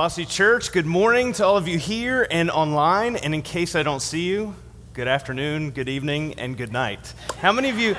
Velocity 0.00 0.24
Church, 0.24 0.72
good 0.72 0.86
morning 0.86 1.34
to 1.34 1.44
all 1.44 1.58
of 1.58 1.68
you 1.68 1.76
here 1.76 2.26
and 2.30 2.50
online. 2.50 3.16
And 3.16 3.34
in 3.34 3.42
case 3.42 3.76
I 3.76 3.82
don't 3.82 4.00
see 4.00 4.22
you, 4.22 4.54
good 4.94 5.06
afternoon, 5.06 5.72
good 5.72 5.90
evening, 5.90 6.32
and 6.38 6.56
good 6.56 6.72
night. 6.72 7.12
How 7.36 7.52
many 7.52 7.68
of 7.68 7.78
you? 7.78 7.94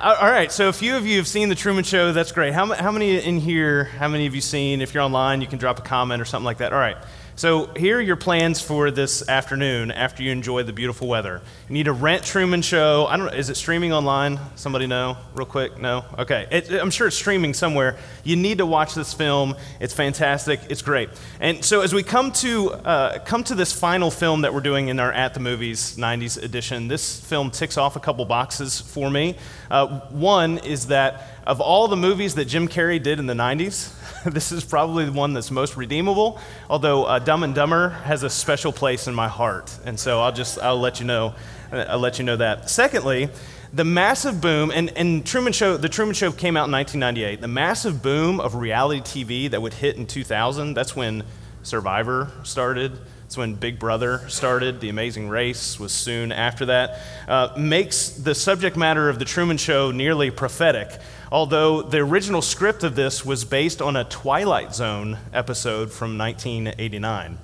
Uh, 0.00 0.16
all 0.20 0.32
right, 0.32 0.50
so 0.50 0.68
a 0.68 0.72
few 0.72 0.96
of 0.96 1.06
you 1.06 1.16
have 1.16 1.28
seen 1.28 1.48
The 1.48 1.54
Truman 1.54 1.84
Show. 1.84 2.12
That's 2.12 2.32
great. 2.32 2.54
How, 2.54 2.66
how 2.74 2.90
many 2.90 3.24
in 3.24 3.38
here, 3.38 3.84
how 3.84 4.08
many 4.08 4.26
of 4.26 4.34
you 4.34 4.40
seen? 4.40 4.80
If 4.80 4.92
you're 4.92 5.02
online, 5.04 5.40
you 5.40 5.46
can 5.46 5.60
drop 5.60 5.78
a 5.78 5.82
comment 5.82 6.20
or 6.20 6.24
something 6.24 6.44
like 6.44 6.58
that. 6.58 6.72
All 6.72 6.80
right. 6.80 6.96
So, 7.38 7.66
here 7.76 7.98
are 7.98 8.00
your 8.00 8.16
plans 8.16 8.60
for 8.60 8.90
this 8.90 9.28
afternoon 9.28 9.92
after 9.92 10.24
you 10.24 10.32
enjoy 10.32 10.64
the 10.64 10.72
beautiful 10.72 11.06
weather. 11.06 11.40
You 11.68 11.72
need 11.72 11.84
to 11.84 11.92
rent 11.92 12.24
Truman 12.24 12.62
Show. 12.62 13.06
I 13.06 13.16
don't 13.16 13.26
know, 13.26 13.32
is 13.32 13.48
it 13.48 13.56
streaming 13.56 13.92
online? 13.92 14.40
Somebody 14.56 14.88
know? 14.88 15.16
Real 15.34 15.46
quick? 15.46 15.78
No? 15.78 16.04
Okay. 16.18 16.48
It, 16.50 16.72
I'm 16.72 16.90
sure 16.90 17.06
it's 17.06 17.14
streaming 17.14 17.54
somewhere. 17.54 17.96
You 18.24 18.34
need 18.34 18.58
to 18.58 18.66
watch 18.66 18.96
this 18.96 19.14
film. 19.14 19.54
It's 19.78 19.94
fantastic. 19.94 20.58
It's 20.68 20.82
great. 20.82 21.10
And 21.38 21.64
so, 21.64 21.82
as 21.82 21.94
we 21.94 22.02
come 22.02 22.32
to, 22.32 22.72
uh, 22.72 23.20
come 23.20 23.44
to 23.44 23.54
this 23.54 23.72
final 23.72 24.10
film 24.10 24.40
that 24.40 24.52
we're 24.52 24.60
doing 24.60 24.88
in 24.88 24.98
our 24.98 25.12
At 25.12 25.34
the 25.34 25.40
Movies 25.40 25.96
90s 25.96 26.42
edition, 26.42 26.88
this 26.88 27.20
film 27.20 27.52
ticks 27.52 27.76
off 27.76 27.94
a 27.94 28.00
couple 28.00 28.24
boxes 28.24 28.80
for 28.80 29.08
me. 29.08 29.36
Uh, 29.70 30.00
one 30.08 30.58
is 30.58 30.88
that 30.88 31.38
of 31.46 31.60
all 31.60 31.86
the 31.86 31.96
movies 31.96 32.34
that 32.34 32.46
Jim 32.46 32.66
Carrey 32.66 33.00
did 33.00 33.20
in 33.20 33.26
the 33.26 33.34
90s, 33.34 33.94
this 34.26 34.52
is 34.52 34.64
probably 34.64 35.04
the 35.06 35.12
one 35.12 35.34
that's 35.34 35.50
most 35.50 35.76
redeemable, 35.76 36.40
although 36.68 37.04
uh, 37.04 37.18
Dumb 37.18 37.42
and 37.42 37.54
Dumber 37.54 37.90
has 37.90 38.22
a 38.22 38.30
special 38.30 38.72
place 38.72 39.06
in 39.06 39.14
my 39.14 39.28
heart. 39.28 39.76
And 39.84 39.98
so 39.98 40.20
I'll 40.20 40.32
just, 40.32 40.58
I'll 40.58 40.78
let 40.78 41.00
you 41.00 41.06
know, 41.06 41.34
uh, 41.72 41.86
I'll 41.88 41.98
let 41.98 42.18
you 42.18 42.24
know 42.24 42.36
that. 42.36 42.70
Secondly, 42.70 43.28
the 43.72 43.84
massive 43.84 44.40
boom, 44.40 44.70
and, 44.74 44.90
and 44.96 45.26
Truman 45.26 45.52
Show, 45.52 45.76
the 45.76 45.88
Truman 45.88 46.14
Show 46.14 46.32
came 46.32 46.56
out 46.56 46.66
in 46.66 46.72
1998. 46.72 47.40
The 47.40 47.48
massive 47.48 48.02
boom 48.02 48.40
of 48.40 48.54
reality 48.54 49.00
TV 49.00 49.50
that 49.50 49.60
would 49.60 49.74
hit 49.74 49.96
in 49.96 50.06
2000, 50.06 50.74
that's 50.74 50.96
when 50.96 51.24
Survivor 51.62 52.32
started. 52.44 52.98
It's 53.26 53.36
when 53.36 53.56
Big 53.56 53.78
Brother 53.78 54.26
started. 54.30 54.80
The 54.80 54.88
Amazing 54.88 55.28
Race 55.28 55.78
was 55.78 55.92
soon 55.92 56.32
after 56.32 56.64
that. 56.66 57.00
Uh, 57.28 57.52
makes 57.58 58.08
the 58.08 58.34
subject 58.34 58.74
matter 58.74 59.10
of 59.10 59.18
The 59.18 59.26
Truman 59.26 59.58
Show 59.58 59.90
nearly 59.90 60.30
prophetic 60.30 60.98
although 61.30 61.82
the 61.82 61.98
original 61.98 62.42
script 62.42 62.82
of 62.82 62.94
this 62.94 63.24
was 63.24 63.44
based 63.44 63.82
on 63.82 63.96
a 63.96 64.04
Twilight 64.04 64.74
Zone 64.74 65.18
episode 65.32 65.92
from 65.92 66.16
1989. 66.16 67.38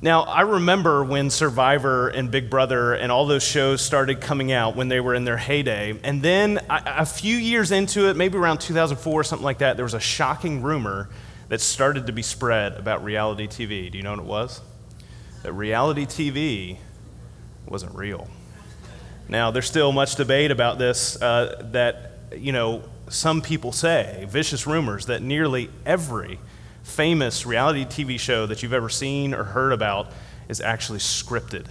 Now, 0.00 0.22
I 0.22 0.42
remember 0.42 1.02
when 1.02 1.28
Survivor 1.28 2.08
and 2.08 2.30
Big 2.30 2.48
Brother 2.48 2.94
and 2.94 3.10
all 3.10 3.26
those 3.26 3.42
shows 3.42 3.80
started 3.80 4.20
coming 4.20 4.52
out 4.52 4.76
when 4.76 4.86
they 4.86 5.00
were 5.00 5.12
in 5.12 5.24
their 5.24 5.36
heyday. 5.36 5.98
And 6.04 6.22
then 6.22 6.60
a 6.70 7.04
few 7.04 7.36
years 7.36 7.72
into 7.72 8.08
it, 8.08 8.16
maybe 8.16 8.38
around 8.38 8.58
2004 8.60 9.12
or 9.12 9.24
something 9.24 9.44
like 9.44 9.58
that, 9.58 9.76
there 9.76 9.84
was 9.84 9.94
a 9.94 10.00
shocking 10.00 10.62
rumor 10.62 11.08
that 11.48 11.60
started 11.60 12.06
to 12.06 12.12
be 12.12 12.22
spread 12.22 12.74
about 12.74 13.02
reality 13.02 13.48
TV. 13.48 13.90
Do 13.90 13.98
you 13.98 14.04
know 14.04 14.12
what 14.12 14.20
it 14.20 14.26
was? 14.26 14.60
That 15.42 15.52
reality 15.52 16.06
TV 16.06 16.76
wasn't 17.66 17.96
real. 17.96 18.28
Now, 19.28 19.50
there's 19.50 19.66
still 19.66 19.90
much 19.90 20.14
debate 20.14 20.52
about 20.52 20.78
this, 20.78 21.20
uh, 21.20 21.60
that 21.72 22.17
you 22.36 22.52
know, 22.52 22.82
some 23.08 23.42
people 23.42 23.72
say, 23.72 24.26
vicious 24.28 24.66
rumors, 24.66 25.06
that 25.06 25.22
nearly 25.22 25.70
every 25.86 26.38
famous 26.82 27.46
reality 27.46 27.84
TV 27.84 28.18
show 28.18 28.46
that 28.46 28.62
you've 28.62 28.72
ever 28.72 28.88
seen 28.88 29.34
or 29.34 29.44
heard 29.44 29.72
about 29.72 30.12
is 30.48 30.60
actually 30.60 30.98
scripted. 30.98 31.66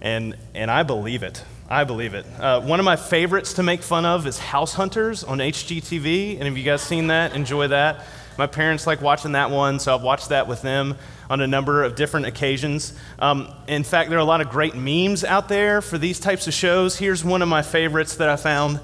And, 0.00 0.36
and 0.54 0.70
I 0.70 0.82
believe 0.82 1.22
it. 1.22 1.44
I 1.68 1.84
believe 1.84 2.14
it. 2.14 2.26
Uh, 2.38 2.60
one 2.60 2.80
of 2.80 2.84
my 2.84 2.96
favorites 2.96 3.54
to 3.54 3.62
make 3.62 3.82
fun 3.82 4.04
of 4.04 4.26
is 4.26 4.38
House 4.38 4.74
Hunters 4.74 5.22
on 5.22 5.38
HGTV. 5.38 6.34
And 6.34 6.44
have 6.44 6.58
you 6.58 6.64
guys 6.64 6.82
seen 6.82 7.06
that? 7.08 7.34
Enjoy 7.34 7.68
that? 7.68 8.04
My 8.36 8.46
parents 8.46 8.86
like 8.86 9.00
watching 9.02 9.32
that 9.32 9.50
one, 9.50 9.78
so 9.78 9.94
I've 9.94 10.02
watched 10.02 10.30
that 10.30 10.48
with 10.48 10.62
them 10.62 10.96
on 11.28 11.40
a 11.40 11.46
number 11.46 11.84
of 11.84 11.94
different 11.94 12.26
occasions. 12.26 12.94
Um, 13.18 13.52
in 13.68 13.84
fact, 13.84 14.08
there 14.08 14.18
are 14.18 14.22
a 14.22 14.24
lot 14.24 14.40
of 14.40 14.48
great 14.48 14.74
memes 14.74 15.22
out 15.22 15.48
there 15.48 15.80
for 15.80 15.98
these 15.98 16.18
types 16.18 16.48
of 16.48 16.54
shows. 16.54 16.98
Here's 16.98 17.22
one 17.22 17.42
of 17.42 17.48
my 17.48 17.62
favorites 17.62 18.16
that 18.16 18.28
I 18.28 18.36
found. 18.36 18.80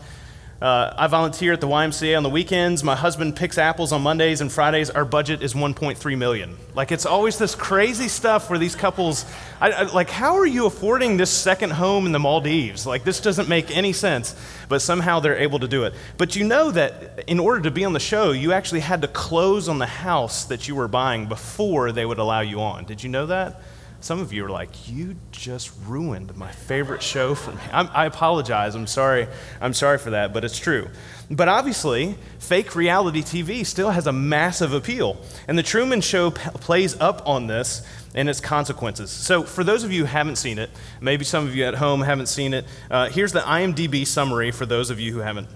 Uh, 0.61 0.91
I 0.97 1.07
volunteer 1.07 1.53
at 1.53 1.61
the 1.61 1.69
YMCA 1.69 2.17
on 2.17 2.23
the 2.23 2.31
weekends. 2.31 2.83
My 2.83 2.97
husband 2.97 3.37
picks 3.37 3.59
apples 3.59 3.93
on 3.93 4.01
Mondays 4.01 4.41
and 4.41 4.51
Fridays. 4.51 4.89
Our 4.89 5.05
budget 5.05 5.43
is 5.43 5.53
1.3 5.53 6.17
million. 6.17 6.57
Like 6.75 6.93
it's 6.93 7.05
always 7.05 7.37
this 7.37 7.55
crazy 7.55 8.09
stuff 8.09 8.49
where 8.49 8.59
these 8.59 8.75
couples, 8.75 9.27
I, 9.61 9.73
I, 9.73 9.83
like, 9.83 10.09
how 10.09 10.37
are 10.37 10.47
you 10.47 10.65
affording 10.65 11.19
this 11.19 11.31
second 11.31 11.73
home 11.73 12.07
in 12.07 12.13
the 12.13 12.19
Maldives? 12.19 12.87
Like 12.87 13.05
this 13.05 13.21
doesn't 13.21 13.51
make 13.51 13.77
any 13.77 13.93
sense. 13.93 14.35
But 14.71 14.81
somehow 14.81 15.21
they're 15.21 15.37
able 15.37 15.59
to 15.59 15.69
do 15.69 15.85
it. 15.85 15.93
But 16.17 16.37
you 16.37 16.45
know 16.45 16.71
that 16.71 17.25
in 17.27 17.39
order 17.39 17.61
to 17.61 17.71
be 17.71 17.85
on 17.85 17.93
the 17.93 18.01
show, 18.01 18.33
you 18.33 18.53
actually 18.53 18.81
had 18.81 19.03
to 19.03 19.09
close 19.09 19.69
on 19.69 19.79
the 19.79 19.87
house 19.87 20.45
that 20.45 20.67
you 20.67 20.75
were 20.75 20.89
buying 20.89 21.27
before 21.27 21.93
they 21.93 22.07
would 22.07 22.19
allow 22.19 22.41
you 22.41 22.63
on. 22.63 22.87
Did 22.87 23.03
you 23.03 23.11
know 23.11 23.27
that? 23.27 23.61
Some 24.01 24.21
of 24.21 24.33
you 24.33 24.45
are 24.45 24.51
like, 24.51 24.89
you 24.89 25.17
just 25.33 25.73
ruined 25.87 26.37
my 26.37 26.51
favorite 26.51 27.03
show 27.03 27.35
for 27.35 27.53
me. 27.53 27.61
I'm, 27.73 27.89
i 27.93 28.07
apologize. 28.07 28.75
I'm 28.75 28.87
sorry. 28.87 29.27
I'm 29.61 29.73
sorry 29.73 29.99
for 29.99 30.11
that, 30.11 30.33
but 30.33 30.45
it's 30.45 30.59
true. 30.59 30.89
But 31.31 31.49
obviously, 31.49 32.17
fake 32.39 32.77
reality 32.77 33.23
TV 33.23 33.65
still 33.67 33.91
has 33.91 34.07
a 34.07 34.13
massive 34.13 34.73
appeal. 34.73 35.21
And 35.49 35.59
The 35.59 35.63
Truman 35.63 36.01
Show 36.01 36.31
p- 36.31 36.51
plays 36.51 36.99
up 37.01 37.27
on 37.27 37.47
this 37.47 37.83
and 38.15 38.29
its 38.29 38.41
consequences. 38.41 39.11
So, 39.11 39.43
for 39.43 39.65
those 39.65 39.83
of 39.83 39.91
you 39.91 40.03
who 40.03 40.07
haven't 40.07 40.37
seen 40.37 40.59
it, 40.59 40.71
maybe 41.01 41.25
some 41.25 41.47
of 41.47 41.57
you 41.57 41.65
at 41.65 41.75
home 41.75 42.03
haven't 42.03 42.27
seen 42.27 42.55
it, 42.55 42.65
uh, 42.91 43.09
here's 43.09 43.33
the 43.33 43.41
IMDb 43.41 44.07
summary 44.07 44.51
for 44.51 44.67
those 44.67 44.91
of 44.91 45.01
you 45.01 45.13
who 45.13 45.19
haven't. 45.19 45.49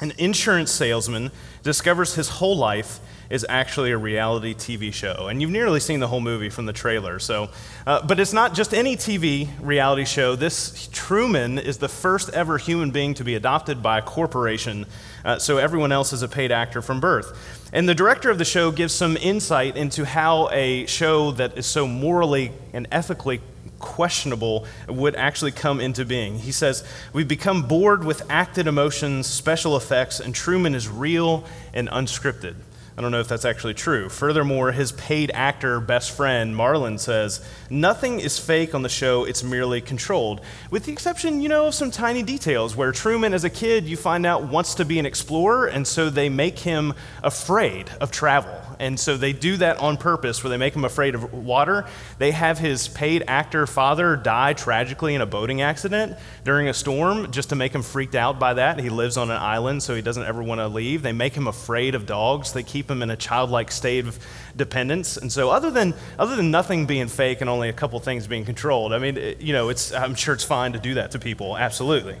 An 0.00 0.12
insurance 0.18 0.72
salesman 0.72 1.30
discovers 1.62 2.14
his 2.14 2.28
whole 2.28 2.56
life 2.56 2.98
is 3.32 3.46
actually 3.48 3.92
a 3.92 3.96
reality 3.96 4.52
TV 4.54 4.92
show. 4.92 5.28
And 5.28 5.40
you've 5.40 5.50
nearly 5.50 5.80
seen 5.80 6.00
the 6.00 6.06
whole 6.06 6.20
movie 6.20 6.50
from 6.50 6.66
the 6.66 6.72
trailer. 6.74 7.18
So, 7.18 7.48
uh, 7.86 8.06
but 8.06 8.20
it's 8.20 8.34
not 8.34 8.52
just 8.52 8.74
any 8.74 8.94
TV 8.94 9.48
reality 9.62 10.04
show. 10.04 10.36
This 10.36 10.90
Truman 10.92 11.58
is 11.58 11.78
the 11.78 11.88
first 11.88 12.28
ever 12.34 12.58
human 12.58 12.90
being 12.90 13.14
to 13.14 13.24
be 13.24 13.34
adopted 13.34 13.82
by 13.82 13.98
a 13.98 14.02
corporation. 14.02 14.84
Uh, 15.24 15.38
so 15.38 15.56
everyone 15.56 15.92
else 15.92 16.12
is 16.12 16.20
a 16.20 16.28
paid 16.28 16.52
actor 16.52 16.82
from 16.82 17.00
birth. 17.00 17.70
And 17.72 17.88
the 17.88 17.94
director 17.94 18.28
of 18.28 18.36
the 18.36 18.44
show 18.44 18.70
gives 18.70 18.92
some 18.92 19.16
insight 19.16 19.78
into 19.78 20.04
how 20.04 20.50
a 20.50 20.84
show 20.84 21.30
that 21.30 21.56
is 21.56 21.64
so 21.64 21.88
morally 21.88 22.52
and 22.74 22.86
ethically 22.92 23.40
questionable 23.78 24.66
would 24.88 25.16
actually 25.16 25.52
come 25.52 25.80
into 25.80 26.04
being. 26.04 26.38
He 26.38 26.52
says, 26.52 26.84
We've 27.14 27.26
become 27.26 27.62
bored 27.62 28.04
with 28.04 28.30
acted 28.30 28.66
emotions, 28.66 29.26
special 29.26 29.74
effects, 29.74 30.20
and 30.20 30.34
Truman 30.34 30.74
is 30.74 30.86
real 30.86 31.46
and 31.72 31.88
unscripted. 31.88 32.56
I 32.96 33.00
don't 33.00 33.10
know 33.10 33.20
if 33.20 33.28
that's 33.28 33.46
actually 33.46 33.72
true. 33.74 34.10
Furthermore, 34.10 34.72
his 34.72 34.92
paid 34.92 35.30
actor 35.32 35.80
best 35.80 36.10
friend, 36.10 36.54
Marlon, 36.54 36.98
says, 37.00 37.40
Nothing 37.70 38.20
is 38.20 38.38
fake 38.38 38.74
on 38.74 38.82
the 38.82 38.88
show, 38.90 39.24
it's 39.24 39.42
merely 39.42 39.80
controlled. 39.80 40.42
With 40.70 40.84
the 40.84 40.92
exception, 40.92 41.40
you 41.40 41.48
know, 41.48 41.68
of 41.68 41.74
some 41.74 41.90
tiny 41.90 42.22
details 42.22 42.76
where 42.76 42.92
Truman, 42.92 43.32
as 43.32 43.44
a 43.44 43.50
kid, 43.50 43.86
you 43.86 43.96
find 43.96 44.26
out 44.26 44.44
wants 44.44 44.74
to 44.74 44.84
be 44.84 44.98
an 44.98 45.06
explorer, 45.06 45.66
and 45.66 45.86
so 45.86 46.10
they 46.10 46.28
make 46.28 46.58
him 46.58 46.92
afraid 47.22 47.88
of 48.00 48.10
travel. 48.10 48.61
And 48.78 48.98
so 48.98 49.16
they 49.16 49.32
do 49.32 49.56
that 49.58 49.78
on 49.78 49.96
purpose, 49.96 50.42
where 50.42 50.50
they 50.50 50.56
make 50.56 50.74
him 50.74 50.84
afraid 50.84 51.14
of 51.14 51.32
water. 51.32 51.86
They 52.18 52.30
have 52.30 52.58
his 52.58 52.88
paid 52.88 53.24
actor 53.28 53.66
father 53.66 54.16
die 54.16 54.52
tragically 54.52 55.14
in 55.14 55.20
a 55.20 55.26
boating 55.26 55.62
accident 55.62 56.16
during 56.44 56.68
a 56.68 56.74
storm 56.74 57.30
just 57.30 57.48
to 57.50 57.56
make 57.56 57.74
him 57.74 57.82
freaked 57.82 58.14
out 58.14 58.38
by 58.38 58.54
that. 58.54 58.78
He 58.80 58.90
lives 58.90 59.16
on 59.16 59.30
an 59.30 59.36
island, 59.36 59.82
so 59.82 59.94
he 59.94 60.02
doesn't 60.02 60.24
ever 60.24 60.42
want 60.42 60.60
to 60.60 60.68
leave. 60.68 61.02
They 61.02 61.12
make 61.12 61.34
him 61.34 61.48
afraid 61.48 61.94
of 61.94 62.06
dogs. 62.06 62.52
They 62.52 62.62
keep 62.62 62.90
him 62.90 63.02
in 63.02 63.10
a 63.10 63.16
childlike 63.16 63.70
state 63.70 64.06
of 64.06 64.18
dependence. 64.56 65.16
And 65.16 65.30
so, 65.30 65.50
other 65.50 65.70
than, 65.70 65.94
other 66.18 66.36
than 66.36 66.50
nothing 66.50 66.86
being 66.86 67.08
fake 67.08 67.40
and 67.40 67.50
only 67.50 67.68
a 67.68 67.72
couple 67.72 67.98
things 68.00 68.26
being 68.26 68.44
controlled, 68.44 68.92
I 68.92 68.98
mean, 68.98 69.16
it, 69.16 69.40
you 69.40 69.52
know, 69.52 69.68
it's, 69.68 69.92
I'm 69.92 70.14
sure 70.14 70.34
it's 70.34 70.44
fine 70.44 70.72
to 70.72 70.78
do 70.78 70.94
that 70.94 71.12
to 71.12 71.18
people, 71.18 71.56
absolutely. 71.56 72.16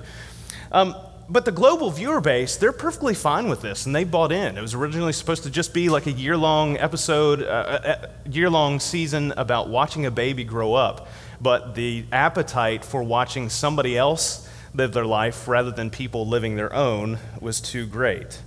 Um, 0.70 0.94
but 1.28 1.44
the 1.44 1.52
global 1.52 1.90
viewer 1.90 2.20
base, 2.20 2.56
they're 2.56 2.72
perfectly 2.72 3.14
fine 3.14 3.48
with 3.48 3.60
this, 3.62 3.86
and 3.86 3.94
they 3.94 4.04
bought 4.04 4.32
in. 4.32 4.58
It 4.58 4.60
was 4.60 4.74
originally 4.74 5.12
supposed 5.12 5.44
to 5.44 5.50
just 5.50 5.72
be 5.72 5.88
like 5.88 6.06
a 6.06 6.12
year 6.12 6.36
long 6.36 6.76
episode, 6.78 7.42
uh, 7.42 8.08
a 8.24 8.28
year 8.28 8.50
long 8.50 8.80
season 8.80 9.32
about 9.36 9.68
watching 9.68 10.06
a 10.06 10.10
baby 10.10 10.44
grow 10.44 10.74
up. 10.74 11.08
But 11.40 11.74
the 11.74 12.04
appetite 12.12 12.84
for 12.84 13.02
watching 13.02 13.48
somebody 13.48 13.96
else 13.96 14.48
live 14.74 14.92
their 14.92 15.04
life 15.04 15.48
rather 15.48 15.70
than 15.70 15.90
people 15.90 16.26
living 16.26 16.56
their 16.56 16.72
own 16.72 17.18
was 17.40 17.60
too 17.60 17.86
great. 17.86 18.40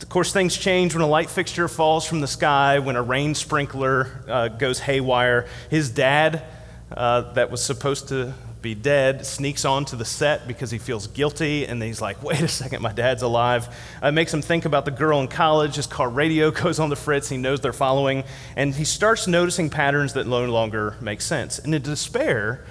Of 0.00 0.08
course, 0.08 0.32
things 0.32 0.56
change 0.56 0.94
when 0.94 1.02
a 1.02 1.08
light 1.08 1.28
fixture 1.28 1.66
falls 1.66 2.06
from 2.06 2.20
the 2.20 2.28
sky, 2.28 2.78
when 2.78 2.94
a 2.94 3.02
rain 3.02 3.34
sprinkler 3.34 4.24
uh, 4.28 4.48
goes 4.48 4.78
haywire. 4.78 5.46
His 5.70 5.90
dad, 5.90 6.44
uh, 6.90 7.32
that 7.32 7.50
was 7.50 7.64
supposed 7.64 8.08
to 8.08 8.32
be 8.60 8.74
dead, 8.74 9.24
sneaks 9.24 9.64
onto 9.64 9.96
the 9.96 10.04
set 10.04 10.48
because 10.48 10.70
he 10.70 10.78
feels 10.78 11.06
guilty, 11.06 11.66
and 11.66 11.82
he's 11.82 12.00
like, 12.00 12.22
wait 12.22 12.40
a 12.40 12.48
second, 12.48 12.82
my 12.82 12.92
dad's 12.92 13.22
alive. 13.22 13.74
It 14.02 14.12
makes 14.12 14.32
him 14.34 14.42
think 14.42 14.64
about 14.64 14.84
the 14.84 14.90
girl 14.90 15.20
in 15.20 15.28
college. 15.28 15.76
His 15.76 15.86
car 15.86 16.08
radio 16.08 16.50
goes 16.52 16.80
on 16.80 16.88
the 16.88 16.96
fritz, 16.96 17.28
he 17.28 17.36
knows 17.36 17.60
they're 17.60 17.72
following, 17.72 18.24
and 18.56 18.74
he 18.74 18.84
starts 18.84 19.26
noticing 19.26 19.70
patterns 19.70 20.14
that 20.14 20.26
no 20.26 20.44
longer 20.46 20.96
make 21.00 21.20
sense. 21.20 21.58
And 21.58 21.74
in 21.74 21.82
despair, 21.82 22.64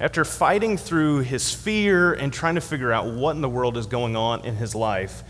after 0.00 0.24
fighting 0.24 0.76
through 0.76 1.20
his 1.20 1.54
fear 1.54 2.12
and 2.14 2.32
trying 2.32 2.56
to 2.56 2.60
figure 2.60 2.92
out 2.92 3.06
what 3.06 3.36
in 3.36 3.42
the 3.42 3.48
world 3.48 3.76
is 3.76 3.86
going 3.86 4.16
on 4.16 4.44
in 4.44 4.56
his 4.56 4.74
life, 4.74 5.22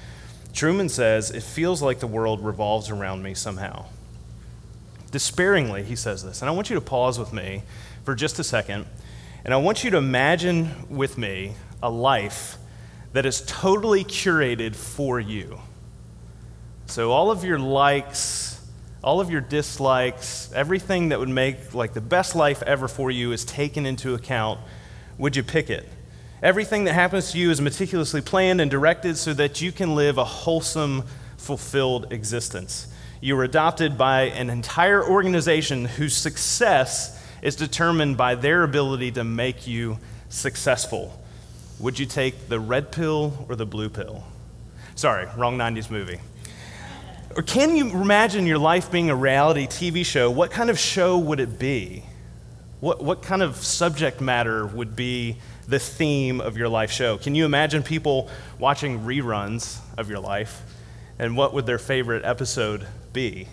Truman 0.54 0.88
says, 0.88 1.30
It 1.30 1.42
feels 1.42 1.82
like 1.82 1.98
the 1.98 2.06
world 2.06 2.44
revolves 2.44 2.88
around 2.88 3.22
me 3.22 3.34
somehow. 3.34 3.86
Despairingly, 5.10 5.82
he 5.82 5.96
says 5.96 6.24
this. 6.24 6.40
And 6.40 6.48
I 6.48 6.52
want 6.52 6.70
you 6.70 6.74
to 6.74 6.80
pause 6.80 7.18
with 7.18 7.32
me 7.32 7.62
for 8.04 8.14
just 8.14 8.38
a 8.38 8.44
second. 8.44 8.86
And 9.44 9.52
I 9.52 9.58
want 9.58 9.84
you 9.84 9.90
to 9.90 9.98
imagine 9.98 10.70
with 10.88 11.18
me 11.18 11.52
a 11.82 11.90
life 11.90 12.56
that 13.12 13.26
is 13.26 13.42
totally 13.46 14.02
curated 14.02 14.74
for 14.74 15.20
you. 15.20 15.60
So, 16.86 17.12
all 17.12 17.30
of 17.30 17.44
your 17.44 17.58
likes, 17.58 18.66
all 19.02 19.20
of 19.20 19.30
your 19.30 19.42
dislikes, 19.42 20.50
everything 20.54 21.10
that 21.10 21.18
would 21.18 21.28
make 21.28 21.74
like 21.74 21.92
the 21.92 22.00
best 22.00 22.34
life 22.34 22.62
ever 22.62 22.88
for 22.88 23.10
you 23.10 23.32
is 23.32 23.44
taken 23.44 23.84
into 23.84 24.14
account. 24.14 24.60
Would 25.18 25.36
you 25.36 25.42
pick 25.42 25.68
it? 25.68 25.88
Everything 26.42 26.84
that 26.84 26.94
happens 26.94 27.32
to 27.32 27.38
you 27.38 27.50
is 27.50 27.60
meticulously 27.60 28.22
planned 28.22 28.62
and 28.62 28.70
directed 28.70 29.18
so 29.18 29.34
that 29.34 29.60
you 29.60 29.72
can 29.72 29.94
live 29.94 30.16
a 30.16 30.24
wholesome, 30.24 31.04
fulfilled 31.36 32.12
existence. 32.12 32.88
You 33.20 33.36
were 33.36 33.44
adopted 33.44 33.98
by 33.98 34.22
an 34.22 34.48
entire 34.48 35.06
organization 35.06 35.84
whose 35.84 36.16
success 36.16 37.13
is 37.44 37.54
determined 37.54 38.16
by 38.16 38.34
their 38.34 38.64
ability 38.64 39.12
to 39.12 39.22
make 39.22 39.66
you 39.66 39.98
successful. 40.30 41.22
Would 41.78 41.98
you 41.98 42.06
take 42.06 42.48
the 42.48 42.58
red 42.58 42.90
pill 42.90 43.46
or 43.48 43.54
the 43.54 43.66
blue 43.66 43.90
pill? 43.90 44.24
Sorry, 44.94 45.26
wrong 45.36 45.58
90s 45.58 45.90
movie. 45.90 46.20
Or 47.36 47.42
can 47.42 47.76
you 47.76 47.90
imagine 47.90 48.46
your 48.46 48.58
life 48.58 48.90
being 48.90 49.10
a 49.10 49.14
reality 49.14 49.66
TV 49.66 50.06
show? 50.06 50.30
What 50.30 50.52
kind 50.52 50.70
of 50.70 50.78
show 50.78 51.18
would 51.18 51.38
it 51.38 51.58
be? 51.58 52.04
What, 52.80 53.04
what 53.04 53.22
kind 53.22 53.42
of 53.42 53.56
subject 53.56 54.22
matter 54.22 54.66
would 54.66 54.96
be 54.96 55.36
the 55.68 55.78
theme 55.78 56.40
of 56.40 56.56
your 56.56 56.70
life 56.70 56.90
show? 56.90 57.18
Can 57.18 57.34
you 57.34 57.44
imagine 57.44 57.82
people 57.82 58.30
watching 58.58 59.00
reruns 59.00 59.80
of 59.98 60.08
your 60.08 60.20
life? 60.20 60.62
And 61.18 61.36
what 61.36 61.52
would 61.52 61.66
their 61.66 61.78
favorite 61.78 62.24
episode 62.24 62.86
be? 63.12 63.48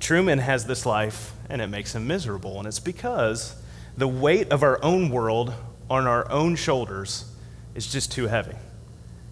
Truman 0.00 0.38
has 0.38 0.66
this 0.66 0.84
life, 0.86 1.32
and 1.48 1.62
it 1.62 1.68
makes 1.68 1.94
him 1.94 2.06
miserable. 2.06 2.58
And 2.58 2.66
it's 2.66 2.80
because 2.80 3.56
the 3.96 4.08
weight 4.08 4.50
of 4.50 4.62
our 4.62 4.82
own 4.82 5.10
world 5.10 5.54
on 5.90 6.06
our 6.06 6.30
own 6.30 6.56
shoulders 6.56 7.30
is 7.74 7.90
just 7.90 8.10
too 8.12 8.26
heavy 8.26 8.56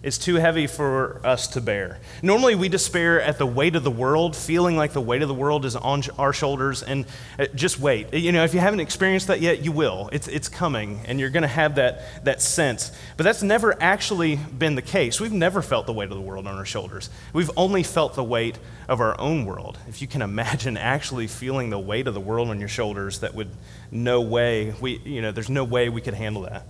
is 0.03 0.17
too 0.17 0.35
heavy 0.35 0.65
for 0.65 1.21
us 1.23 1.47
to 1.47 1.61
bear. 1.61 1.99
Normally, 2.23 2.55
we 2.55 2.69
despair 2.69 3.21
at 3.21 3.37
the 3.37 3.45
weight 3.45 3.75
of 3.75 3.83
the 3.83 3.91
world, 3.91 4.35
feeling 4.35 4.75
like 4.75 4.93
the 4.93 5.01
weight 5.01 5.21
of 5.21 5.27
the 5.27 5.33
world 5.33 5.63
is 5.63 5.75
on 5.75 6.01
our 6.17 6.33
shoulders, 6.33 6.81
and 6.81 7.05
uh, 7.37 7.45
just 7.53 7.79
wait. 7.79 8.11
You 8.13 8.31
know, 8.31 8.43
if 8.43 8.53
you 8.53 8.59
haven't 8.59 8.79
experienced 8.79 9.27
that 9.27 9.41
yet, 9.41 9.63
you 9.63 9.71
will. 9.71 10.09
It's, 10.11 10.27
it's 10.27 10.49
coming, 10.49 11.01
and 11.05 11.19
you're 11.19 11.29
going 11.29 11.43
to 11.43 11.47
have 11.47 11.75
that, 11.75 12.25
that 12.25 12.41
sense. 12.41 12.91
But 13.15 13.25
that's 13.25 13.43
never 13.43 13.79
actually 13.81 14.37
been 14.37 14.73
the 14.73 14.81
case. 14.81 15.19
We've 15.19 15.31
never 15.31 15.61
felt 15.61 15.85
the 15.85 15.93
weight 15.93 16.09
of 16.09 16.17
the 16.17 16.21
world 16.21 16.47
on 16.47 16.57
our 16.57 16.65
shoulders. 16.65 17.11
We've 17.31 17.51
only 17.55 17.83
felt 17.83 18.15
the 18.15 18.23
weight 18.23 18.57
of 18.89 19.01
our 19.01 19.19
own 19.19 19.45
world. 19.45 19.77
If 19.87 20.01
you 20.01 20.07
can 20.07 20.21
imagine 20.31 20.77
actually 20.77 21.27
feeling 21.27 21.69
the 21.69 21.79
weight 21.79 22.07
of 22.07 22.15
the 22.15 22.19
world 22.19 22.49
on 22.49 22.59
your 22.59 22.69
shoulders, 22.69 23.19
that 23.19 23.35
would 23.35 23.49
no 23.91 24.21
way, 24.21 24.73
we, 24.81 24.97
you 25.05 25.21
know, 25.21 25.31
there's 25.31 25.49
no 25.49 25.63
way 25.63 25.89
we 25.89 26.01
could 26.01 26.15
handle 26.15 26.43
that. 26.43 26.65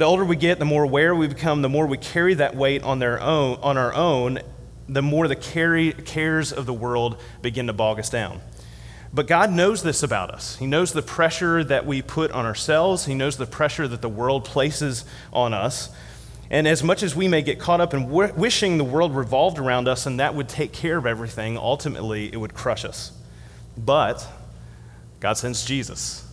The 0.00 0.06
older 0.06 0.24
we 0.24 0.36
get, 0.36 0.58
the 0.58 0.64
more 0.64 0.84
aware 0.84 1.14
we 1.14 1.26
become, 1.26 1.60
the 1.60 1.68
more 1.68 1.86
we 1.86 1.98
carry 1.98 2.32
that 2.32 2.56
weight 2.56 2.82
on, 2.82 3.00
their 3.00 3.20
own, 3.20 3.58
on 3.60 3.76
our 3.76 3.92
own, 3.92 4.38
the 4.88 5.02
more 5.02 5.28
the 5.28 5.36
carry, 5.36 5.92
cares 5.92 6.54
of 6.54 6.64
the 6.64 6.72
world 6.72 7.20
begin 7.42 7.66
to 7.66 7.74
bog 7.74 7.98
us 7.98 8.08
down. 8.08 8.40
But 9.12 9.26
God 9.26 9.52
knows 9.52 9.82
this 9.82 10.02
about 10.02 10.30
us. 10.30 10.56
He 10.56 10.66
knows 10.66 10.94
the 10.94 11.02
pressure 11.02 11.62
that 11.64 11.84
we 11.84 12.00
put 12.00 12.30
on 12.30 12.46
ourselves, 12.46 13.04
He 13.04 13.14
knows 13.14 13.36
the 13.36 13.44
pressure 13.44 13.86
that 13.86 14.00
the 14.00 14.08
world 14.08 14.46
places 14.46 15.04
on 15.34 15.52
us. 15.52 15.90
And 16.50 16.66
as 16.66 16.82
much 16.82 17.02
as 17.02 17.14
we 17.14 17.28
may 17.28 17.42
get 17.42 17.58
caught 17.58 17.82
up 17.82 17.92
in 17.92 18.04
w- 18.04 18.32
wishing 18.32 18.78
the 18.78 18.84
world 18.84 19.14
revolved 19.14 19.58
around 19.58 19.86
us 19.86 20.06
and 20.06 20.18
that 20.18 20.34
would 20.34 20.48
take 20.48 20.72
care 20.72 20.96
of 20.96 21.04
everything, 21.04 21.58
ultimately 21.58 22.32
it 22.32 22.38
would 22.38 22.54
crush 22.54 22.86
us. 22.86 23.12
But 23.76 24.26
God 25.20 25.34
sends 25.34 25.62
Jesus. 25.62 26.26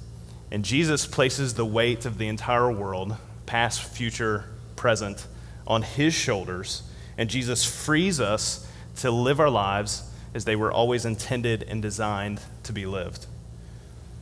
And 0.52 0.64
Jesus 0.64 1.06
places 1.06 1.56
the 1.56 1.66
weight 1.66 2.06
of 2.06 2.18
the 2.18 2.30
entire 2.30 2.72
world 2.72 3.18
past, 3.47 3.81
future, 3.81 4.45
present, 4.75 5.25
on 5.65 5.81
his 5.81 6.13
shoulders. 6.13 6.83
And 7.17 7.29
Jesus 7.29 7.65
frees 7.65 8.21
us 8.21 8.69
to 8.97 9.09
live 9.09 9.39
our 9.39 9.49
lives 9.49 10.03
as 10.35 10.45
they 10.45 10.55
were 10.55 10.71
always 10.71 11.03
intended 11.03 11.63
and 11.63 11.81
designed 11.81 12.39
to 12.63 12.71
be 12.71 12.85
lived. 12.85 13.25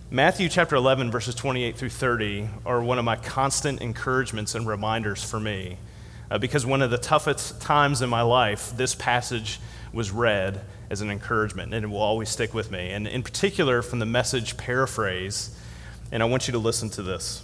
Matthew 0.09 0.47
chapter 0.47 0.75
11, 0.77 1.11
verses 1.11 1.35
28 1.35 1.75
through 1.75 1.89
30 1.89 2.47
are 2.65 2.81
one 2.81 2.99
of 2.99 3.05
my 3.05 3.17
constant 3.17 3.81
encouragements 3.81 4.55
and 4.55 4.65
reminders 4.65 5.23
for 5.23 5.39
me. 5.39 5.77
Uh, 6.31 6.37
because 6.37 6.65
one 6.65 6.81
of 6.81 6.89
the 6.89 6.97
toughest 6.97 7.61
times 7.61 8.01
in 8.01 8.09
my 8.09 8.21
life, 8.21 8.71
this 8.77 8.95
passage 8.95 9.59
was 9.93 10.11
read 10.11 10.61
as 10.89 11.01
an 11.01 11.09
encouragement, 11.09 11.73
and 11.73 11.83
it 11.83 11.87
will 11.87 11.97
always 11.97 12.29
stick 12.29 12.53
with 12.53 12.71
me. 12.71 12.91
And 12.91 13.07
in 13.07 13.23
particular, 13.23 13.81
from 13.81 13.99
the 13.99 14.05
message 14.05 14.57
paraphrase, 14.57 15.57
and 16.11 16.21
I 16.21 16.25
want 16.25 16.47
you 16.47 16.51
to 16.53 16.59
listen 16.59 16.89
to 16.91 17.03
this. 17.03 17.43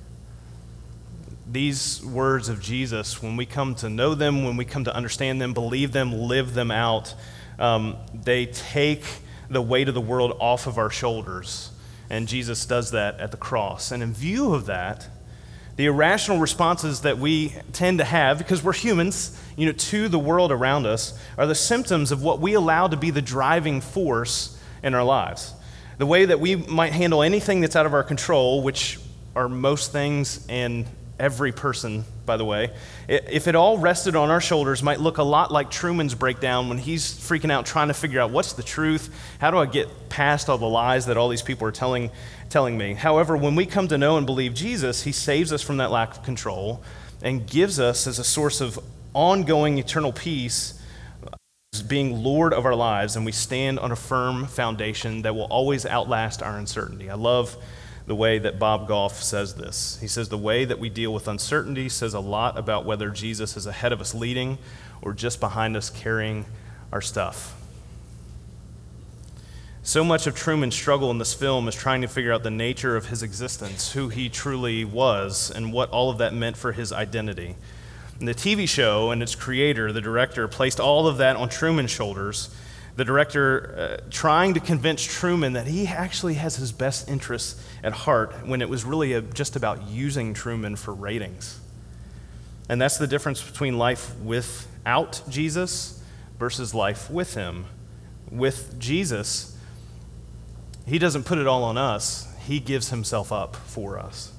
these 1.51 2.03
words 2.05 2.47
of 2.47 2.61
Jesus, 2.61 3.21
when 3.21 3.35
we 3.35 3.45
come 3.45 3.75
to 3.75 3.89
know 3.89 4.15
them, 4.15 4.45
when 4.45 4.55
we 4.55 4.63
come 4.63 4.85
to 4.85 4.95
understand 4.95 5.41
them, 5.41 5.53
believe 5.53 5.91
them, 5.91 6.13
live 6.13 6.53
them 6.53 6.71
out, 6.71 7.13
um, 7.59 7.97
they 8.13 8.45
take 8.45 9.03
the 9.49 9.61
weight 9.61 9.89
of 9.89 9.93
the 9.93 10.01
world 10.01 10.37
off 10.39 10.65
of 10.65 10.77
our 10.77 10.89
shoulders. 10.89 11.71
And 12.09 12.27
Jesus 12.27 12.65
does 12.65 12.91
that 12.91 13.19
at 13.19 13.31
the 13.31 13.37
cross. 13.37 13.91
And 13.91 14.01
in 14.01 14.13
view 14.13 14.53
of 14.53 14.65
that, 14.67 15.07
the 15.75 15.85
irrational 15.85 16.39
responses 16.39 17.01
that 17.01 17.17
we 17.17 17.53
tend 17.73 17.97
to 17.99 18.05
have, 18.05 18.37
because 18.37 18.63
we're 18.63 18.73
humans, 18.73 19.37
you 19.57 19.65
know, 19.65 19.71
to 19.71 20.07
the 20.07 20.19
world 20.19 20.51
around 20.51 20.85
us, 20.85 21.17
are 21.37 21.47
the 21.47 21.55
symptoms 21.55 22.11
of 22.11 22.23
what 22.23 22.39
we 22.39 22.53
allow 22.53 22.87
to 22.87 22.97
be 22.97 23.09
the 23.09 23.21
driving 23.21 23.81
force 23.81 24.57
in 24.83 24.93
our 24.93 25.03
lives. 25.03 25.53
The 25.97 26.05
way 26.05 26.25
that 26.25 26.39
we 26.39 26.55
might 26.55 26.93
handle 26.93 27.23
anything 27.23 27.61
that's 27.61 27.75
out 27.75 27.85
of 27.85 27.93
our 27.93 28.03
control, 28.03 28.63
which 28.63 28.99
are 29.35 29.49
most 29.49 29.91
things 29.91 30.45
and 30.47 30.85
every 31.21 31.51
person, 31.51 32.03
by 32.25 32.35
the 32.35 32.43
way, 32.43 32.71
if 33.07 33.47
it 33.47 33.55
all 33.55 33.77
rested 33.77 34.15
on 34.15 34.31
our 34.31 34.41
shoulders, 34.41 34.81
might 34.81 34.99
look 34.99 35.19
a 35.19 35.23
lot 35.23 35.51
like 35.51 35.69
Truman's 35.69 36.15
breakdown 36.15 36.67
when 36.67 36.79
he's 36.79 37.13
freaking 37.13 37.51
out 37.51 37.67
trying 37.67 37.89
to 37.89 37.93
figure 37.93 38.19
out 38.19 38.31
what's 38.31 38.53
the 38.53 38.63
truth? 38.63 39.13
How 39.39 39.51
do 39.51 39.57
I 39.57 39.67
get 39.67 40.09
past 40.09 40.49
all 40.49 40.57
the 40.57 40.65
lies 40.65 41.05
that 41.05 41.17
all 41.17 41.29
these 41.29 41.43
people 41.43 41.67
are 41.67 41.71
telling, 41.71 42.09
telling 42.49 42.75
me? 42.75 42.95
However, 42.95 43.37
when 43.37 43.55
we 43.55 43.67
come 43.67 43.87
to 43.89 43.99
know 43.99 44.17
and 44.17 44.25
believe 44.25 44.55
Jesus, 44.55 45.03
he 45.03 45.11
saves 45.11 45.53
us 45.53 45.61
from 45.61 45.77
that 45.77 45.91
lack 45.91 46.17
of 46.17 46.23
control 46.23 46.81
and 47.21 47.45
gives 47.45 47.79
us 47.79 48.07
as 48.07 48.17
a 48.17 48.23
source 48.23 48.59
of 48.59 48.79
ongoing 49.13 49.77
eternal 49.77 50.11
peace 50.11 50.81
being 51.87 52.23
Lord 52.23 52.53
of 52.53 52.65
our 52.65 52.75
lives, 52.75 53.15
and 53.15 53.25
we 53.25 53.31
stand 53.31 53.79
on 53.79 53.91
a 53.91 53.95
firm 53.95 54.47
foundation 54.47 55.21
that 55.21 55.35
will 55.35 55.45
always 55.45 55.85
outlast 55.85 56.41
our 56.41 56.57
uncertainty. 56.57 57.09
I 57.09 57.13
love 57.13 57.55
the 58.11 58.15
way 58.15 58.37
that 58.37 58.59
Bob 58.59 58.89
Goff 58.89 59.23
says 59.23 59.55
this. 59.55 59.97
He 60.01 60.07
says, 60.09 60.27
The 60.27 60.37
way 60.37 60.65
that 60.65 60.79
we 60.79 60.89
deal 60.89 61.13
with 61.13 61.29
uncertainty 61.29 61.87
says 61.87 62.13
a 62.13 62.19
lot 62.19 62.57
about 62.57 62.83
whether 62.83 63.09
Jesus 63.09 63.55
is 63.55 63.65
ahead 63.65 63.93
of 63.93 64.01
us 64.01 64.13
leading 64.13 64.57
or 65.01 65.13
just 65.13 65.39
behind 65.39 65.77
us 65.77 65.89
carrying 65.89 66.45
our 66.91 66.99
stuff. 66.99 67.55
So 69.81 70.03
much 70.03 70.27
of 70.27 70.35
Truman's 70.35 70.75
struggle 70.75 71.09
in 71.09 71.19
this 71.19 71.33
film 71.33 71.69
is 71.69 71.73
trying 71.73 72.01
to 72.01 72.09
figure 72.09 72.33
out 72.33 72.43
the 72.43 72.51
nature 72.51 72.97
of 72.97 73.05
his 73.05 73.23
existence, 73.23 73.93
who 73.93 74.09
he 74.09 74.27
truly 74.27 74.83
was, 74.83 75.49
and 75.49 75.71
what 75.71 75.89
all 75.91 76.09
of 76.09 76.17
that 76.17 76.33
meant 76.33 76.57
for 76.57 76.73
his 76.73 76.91
identity. 76.91 77.55
And 78.19 78.27
the 78.27 78.33
TV 78.33 78.67
show 78.67 79.11
and 79.11 79.23
its 79.23 79.35
creator, 79.35 79.93
the 79.93 80.01
director, 80.01 80.49
placed 80.49 80.81
all 80.81 81.07
of 81.07 81.15
that 81.19 81.37
on 81.37 81.47
Truman's 81.47 81.91
shoulders 81.91 82.53
the 83.01 83.05
director 83.05 83.97
uh, 84.03 84.09
trying 84.11 84.53
to 84.53 84.59
convince 84.59 85.01
Truman 85.03 85.53
that 85.53 85.65
he 85.65 85.87
actually 85.87 86.35
has 86.35 86.57
his 86.57 86.71
best 86.71 87.09
interests 87.09 87.59
at 87.83 87.93
heart 87.93 88.45
when 88.45 88.61
it 88.61 88.69
was 88.69 88.85
really 88.85 89.13
a, 89.13 89.23
just 89.23 89.55
about 89.55 89.87
using 89.87 90.35
Truman 90.35 90.75
for 90.75 90.93
ratings. 90.93 91.59
And 92.69 92.79
that's 92.79 92.99
the 92.99 93.07
difference 93.07 93.41
between 93.41 93.79
life 93.79 94.15
without 94.19 95.23
Jesus 95.27 95.99
versus 96.37 96.75
life 96.75 97.09
with 97.09 97.33
him. 97.33 97.65
With 98.29 98.77
Jesus, 98.77 99.57
he 100.85 100.99
doesn't 100.99 101.23
put 101.23 101.39
it 101.39 101.47
all 101.47 101.63
on 101.63 101.79
us, 101.79 102.31
he 102.45 102.59
gives 102.59 102.91
himself 102.91 103.31
up 103.31 103.55
for 103.55 103.97
us. 103.97 104.31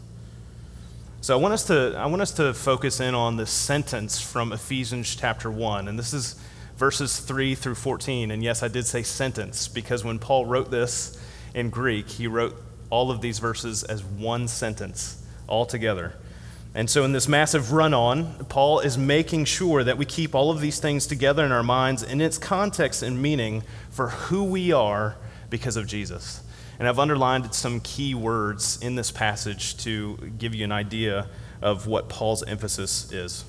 So 1.21 1.37
I 1.37 1.42
want 1.42 1.52
us 1.52 1.66
to 1.66 1.97
I 1.99 2.07
want 2.07 2.23
us 2.23 2.31
to 2.35 2.54
focus 2.54 3.00
in 3.00 3.16
on 3.16 3.38
this 3.38 3.50
sentence 3.50 4.21
from 4.21 4.52
Ephesians 4.52 5.16
chapter 5.16 5.50
1 5.50 5.88
and 5.88 5.99
this 5.99 6.14
is 6.14 6.37
verses 6.76 7.19
3 7.19 7.55
through 7.55 7.75
14. 7.75 8.31
And 8.31 8.43
yes, 8.43 8.62
I 8.62 8.69
did 8.69 8.87
say 8.87 9.02
sentence 9.02 9.69
because 9.69 10.05
when 10.05 10.19
Paul 10.19 10.47
wrote 10.47 10.71
this, 10.71 11.19
in 11.55 11.71
Greek, 11.71 12.09
he 12.09 12.26
wrote 12.26 12.57
all 12.91 13.11
of 13.11 13.21
these 13.21 13.38
verses 13.38 13.83
as 13.85 14.02
one 14.02 14.49
sentence 14.49 15.23
all 15.47 15.67
together. 15.67 16.14
And 16.75 16.88
so, 16.88 17.05
in 17.05 17.12
this 17.12 17.29
massive 17.29 17.73
run 17.73 17.93
on, 17.93 18.47
Paul 18.47 18.81
is 18.81 18.97
making 18.97 19.45
sure 19.45 19.85
that 19.85 19.99
we 19.99 20.07
keep 20.07 20.35
all 20.35 20.50
of 20.50 20.61
these 20.61 20.81
things 20.81 21.07
together 21.07 21.45
in 21.45 21.52
our 21.52 21.62
minds 21.62 22.02
in 22.02 22.23
its 22.23 22.38
context 22.38 23.02
and 23.02 23.21
meaning 23.21 23.62
for 23.91 24.09
who 24.09 24.45
we 24.45 24.73
are 24.73 25.17
because 25.50 25.76
of 25.76 25.87
Jesus. 25.87 26.43
And 26.79 26.88
I've 26.88 26.99
underlined 26.99 27.55
some 27.55 27.81
key 27.81 28.14
words 28.14 28.79
in 28.81 28.95
this 28.95 29.11
passage 29.11 29.76
to 29.79 30.17
give 30.38 30.55
you 30.55 30.64
an 30.64 30.73
idea 30.73 31.29
of 31.61 31.87
what 31.87 32.09
Paul's 32.09 32.43
emphasis 32.45 33.12
is. 33.12 33.45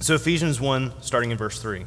So, 0.00 0.16
Ephesians 0.16 0.60
1, 0.60 0.92
starting 1.02 1.30
in 1.30 1.38
verse 1.38 1.62
3. 1.62 1.86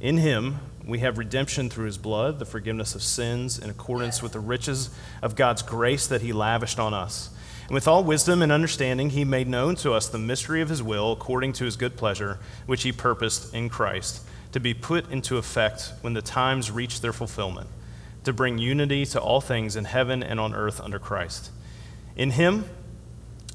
In 0.00 0.18
him, 0.18 0.60
we 0.84 1.00
have 1.00 1.18
redemption 1.18 1.68
through 1.68 1.86
his 1.86 1.98
blood, 1.98 2.38
the 2.38 2.44
forgiveness 2.44 2.94
of 2.94 3.02
sins, 3.02 3.58
in 3.58 3.68
accordance 3.68 4.22
with 4.22 4.32
the 4.32 4.40
riches 4.40 4.90
of 5.22 5.34
God's 5.34 5.62
grace 5.62 6.06
that 6.06 6.22
he 6.22 6.32
lavished 6.32 6.78
on 6.78 6.94
us. 6.94 7.30
And 7.66 7.74
with 7.74 7.88
all 7.88 8.04
wisdom 8.04 8.40
and 8.40 8.52
understanding, 8.52 9.10
he 9.10 9.24
made 9.24 9.48
known 9.48 9.74
to 9.76 9.92
us 9.92 10.08
the 10.08 10.18
mystery 10.18 10.62
of 10.62 10.68
his 10.68 10.82
will 10.82 11.12
according 11.12 11.52
to 11.54 11.64
his 11.64 11.76
good 11.76 11.96
pleasure, 11.96 12.38
which 12.64 12.84
he 12.84 12.92
purposed 12.92 13.52
in 13.52 13.68
Christ, 13.68 14.22
to 14.52 14.60
be 14.60 14.72
put 14.72 15.10
into 15.10 15.36
effect 15.36 15.92
when 16.00 16.14
the 16.14 16.22
times 16.22 16.70
reach 16.70 17.00
their 17.00 17.12
fulfillment, 17.12 17.68
to 18.24 18.32
bring 18.32 18.56
unity 18.56 19.04
to 19.06 19.20
all 19.20 19.40
things 19.40 19.76
in 19.76 19.84
heaven 19.84 20.22
and 20.22 20.38
on 20.38 20.54
earth 20.54 20.80
under 20.80 20.98
Christ. 20.98 21.50
In 22.16 22.30
him, 22.30 22.64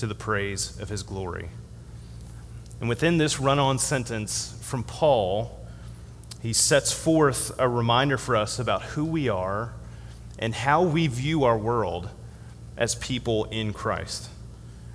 to 0.00 0.06
the 0.06 0.14
praise 0.14 0.78
of 0.80 0.88
his 0.88 1.02
glory. 1.02 1.50
And 2.80 2.88
within 2.88 3.18
this 3.18 3.38
run 3.38 3.58
on 3.58 3.78
sentence 3.78 4.58
from 4.62 4.82
Paul, 4.82 5.58
he 6.42 6.52
sets 6.52 6.92
forth 6.92 7.52
a 7.58 7.68
reminder 7.68 8.16
for 8.16 8.34
us 8.34 8.58
about 8.58 8.82
who 8.82 9.04
we 9.04 9.28
are 9.28 9.74
and 10.38 10.54
how 10.54 10.82
we 10.82 11.06
view 11.06 11.44
our 11.44 11.58
world 11.58 12.08
as 12.78 12.94
people 12.94 13.44
in 13.46 13.74
Christ. 13.74 14.30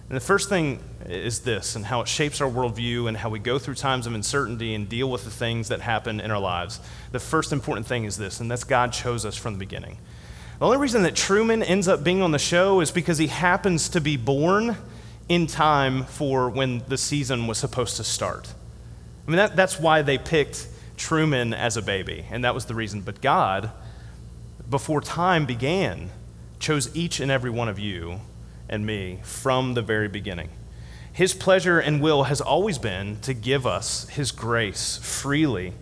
And 0.10 0.16
the 0.16 0.22
first 0.22 0.50
thing 0.50 0.80
is 1.06 1.40
this, 1.40 1.76
and 1.76 1.86
how 1.86 2.02
it 2.02 2.08
shapes 2.08 2.42
our 2.42 2.50
worldview 2.50 3.08
and 3.08 3.18
how 3.18 3.30
we 3.30 3.40
go 3.40 3.60
through 3.60 3.76
times 3.76 4.08
of 4.08 4.14
uncertainty 4.14 4.74
and 4.74 4.90
deal 4.90 5.10
with 5.10 5.24
the 5.24 5.32
things 5.32 5.68
that 5.68 5.82
happen 5.82 6.20
in 6.20 6.32
our 6.32 6.40
lives. 6.40 6.80
The 7.12 7.20
first 7.20 7.52
important 7.52 7.86
thing 7.86 8.06
is 8.06 8.18
this, 8.18 8.40
and 8.40 8.50
that's 8.50 8.64
God 8.64 8.92
chose 8.92 9.26
us 9.26 9.36
from 9.36 9.54
the 9.54 9.60
beginning. 9.60 9.98
The 10.58 10.66
only 10.66 10.78
reason 10.78 11.04
that 11.04 11.16
Truman 11.16 11.62
ends 11.62 11.88
up 11.88 12.04
being 12.04 12.22
on 12.22 12.32
the 12.32 12.40
show 12.40 12.82
is 12.82 12.90
because 12.90 13.18
he 13.18 13.28
happens 13.28 13.90
to 13.90 14.02
be 14.02 14.16
born 14.16 14.78
in 15.28 15.48
time 15.48 16.04
for 16.06 16.50
when 16.50 16.84
the 16.88 16.98
season 16.98 17.48
was 17.48 17.58
supposed 17.58 17.98
to 17.98 18.04
start. 18.04 18.54
I 19.26 19.32
mean, 19.32 19.38
that, 19.38 19.56
that's 19.56 19.80
why 19.80 20.02
they 20.02 20.18
picked 20.18 20.68
Truman 20.98 21.54
as 21.54 21.78
a 21.78 21.82
baby, 21.82 22.26
and 22.30 22.44
that 22.44 22.54
was 22.54 22.66
the 22.66 22.76
reason. 22.76 23.02
But 23.02 23.22
God, 23.22 23.72
before 24.70 25.02
time 25.02 25.46
began, 25.46 26.12
chose 26.60 26.96
each 26.96 27.20
and 27.20 27.32
every 27.32 27.50
one 27.50 27.70
of 27.70 27.80
you 27.80 28.20
and 28.70 28.86
me 28.86 29.20
from 29.24 29.74
the 29.74 29.82
very 29.82 30.08
beginning. 30.08 30.50
His 31.12 31.34
pleasure 31.34 31.80
and 31.80 32.02
will 32.02 32.24
has 32.24 32.42
always 32.42 32.78
been 32.78 33.18
to 33.22 33.34
give 33.34 33.66
us 33.66 34.08
His 34.10 34.32
grace 34.32 34.98
freely. 34.98 35.74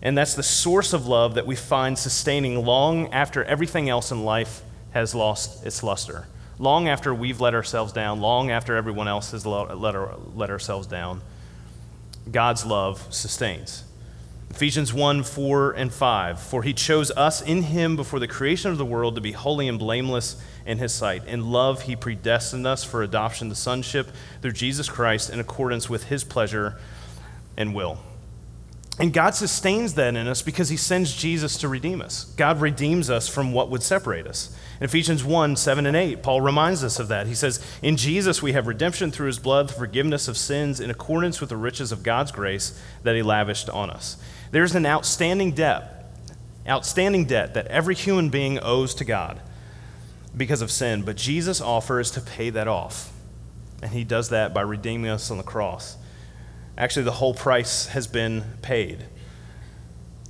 And 0.00 0.16
that's 0.16 0.34
the 0.34 0.42
source 0.42 0.92
of 0.92 1.06
love 1.06 1.34
that 1.34 1.46
we 1.46 1.56
find 1.56 1.98
sustaining 1.98 2.64
long 2.64 3.12
after 3.12 3.44
everything 3.44 3.88
else 3.88 4.10
in 4.10 4.24
life 4.24 4.62
has 4.92 5.14
lost 5.14 5.64
its 5.66 5.82
luster. 5.82 6.26
Long 6.58 6.88
after 6.88 7.14
we've 7.14 7.40
let 7.40 7.54
ourselves 7.54 7.92
down, 7.92 8.20
long 8.20 8.50
after 8.50 8.76
everyone 8.76 9.08
else 9.08 9.32
has 9.32 9.46
let, 9.46 9.94
our, 9.94 10.16
let 10.34 10.50
ourselves 10.50 10.86
down, 10.86 11.22
God's 12.30 12.64
love 12.64 13.12
sustains. 13.12 13.84
Ephesians 14.50 14.92
1 14.92 15.22
4 15.22 15.72
and 15.72 15.92
5. 15.92 16.40
For 16.40 16.62
he 16.62 16.74
chose 16.74 17.10
us 17.12 17.40
in 17.40 17.62
him 17.62 17.96
before 17.96 18.20
the 18.20 18.28
creation 18.28 18.70
of 18.70 18.76
the 18.76 18.84
world 18.84 19.14
to 19.14 19.20
be 19.20 19.32
holy 19.32 19.66
and 19.66 19.78
blameless 19.78 20.40
in 20.66 20.78
his 20.78 20.92
sight. 20.92 21.24
In 21.26 21.50
love, 21.50 21.82
he 21.82 21.96
predestined 21.96 22.66
us 22.66 22.84
for 22.84 23.02
adoption 23.02 23.48
to 23.48 23.54
sonship 23.54 24.10
through 24.42 24.52
Jesus 24.52 24.90
Christ 24.90 25.30
in 25.30 25.40
accordance 25.40 25.88
with 25.88 26.04
his 26.04 26.22
pleasure 26.22 26.78
and 27.56 27.74
will. 27.74 27.98
And 28.98 29.12
God 29.12 29.34
sustains 29.34 29.94
that 29.94 30.14
in 30.16 30.28
us 30.28 30.42
because 30.42 30.68
he 30.68 30.76
sends 30.76 31.16
Jesus 31.16 31.56
to 31.58 31.68
redeem 31.68 32.02
us. 32.02 32.24
God 32.36 32.60
redeems 32.60 33.08
us 33.08 33.26
from 33.26 33.52
what 33.52 33.70
would 33.70 33.82
separate 33.82 34.26
us. 34.26 34.54
In 34.80 34.84
Ephesians 34.84 35.24
1 35.24 35.56
7 35.56 35.86
and 35.86 35.96
8, 35.96 36.22
Paul 36.22 36.42
reminds 36.42 36.84
us 36.84 36.98
of 36.98 37.08
that. 37.08 37.26
He 37.26 37.34
says, 37.34 37.64
In 37.80 37.96
Jesus 37.96 38.42
we 38.42 38.52
have 38.52 38.66
redemption 38.66 39.10
through 39.10 39.28
his 39.28 39.38
blood, 39.38 39.68
the 39.68 39.74
forgiveness 39.74 40.28
of 40.28 40.36
sins 40.36 40.78
in 40.78 40.90
accordance 40.90 41.40
with 41.40 41.48
the 41.48 41.56
riches 41.56 41.90
of 41.90 42.02
God's 42.02 42.32
grace 42.32 42.78
that 43.02 43.16
he 43.16 43.22
lavished 43.22 43.70
on 43.70 43.88
us. 43.88 44.18
There's 44.50 44.74
an 44.74 44.84
outstanding 44.84 45.52
debt, 45.52 46.12
outstanding 46.68 47.24
debt 47.24 47.54
that 47.54 47.68
every 47.68 47.94
human 47.94 48.28
being 48.28 48.58
owes 48.58 48.94
to 48.96 49.06
God 49.06 49.40
because 50.36 50.60
of 50.60 50.70
sin, 50.70 51.02
but 51.02 51.16
Jesus 51.16 51.62
offers 51.62 52.10
to 52.10 52.20
pay 52.20 52.50
that 52.50 52.68
off. 52.68 53.10
And 53.82 53.92
he 53.92 54.04
does 54.04 54.28
that 54.28 54.52
by 54.52 54.60
redeeming 54.60 55.10
us 55.10 55.30
on 55.30 55.38
the 55.38 55.42
cross. 55.42 55.96
Actually, 56.82 57.04
the 57.04 57.12
whole 57.12 57.32
price 57.32 57.86
has 57.86 58.08
been 58.08 58.42
paid. 58.60 59.04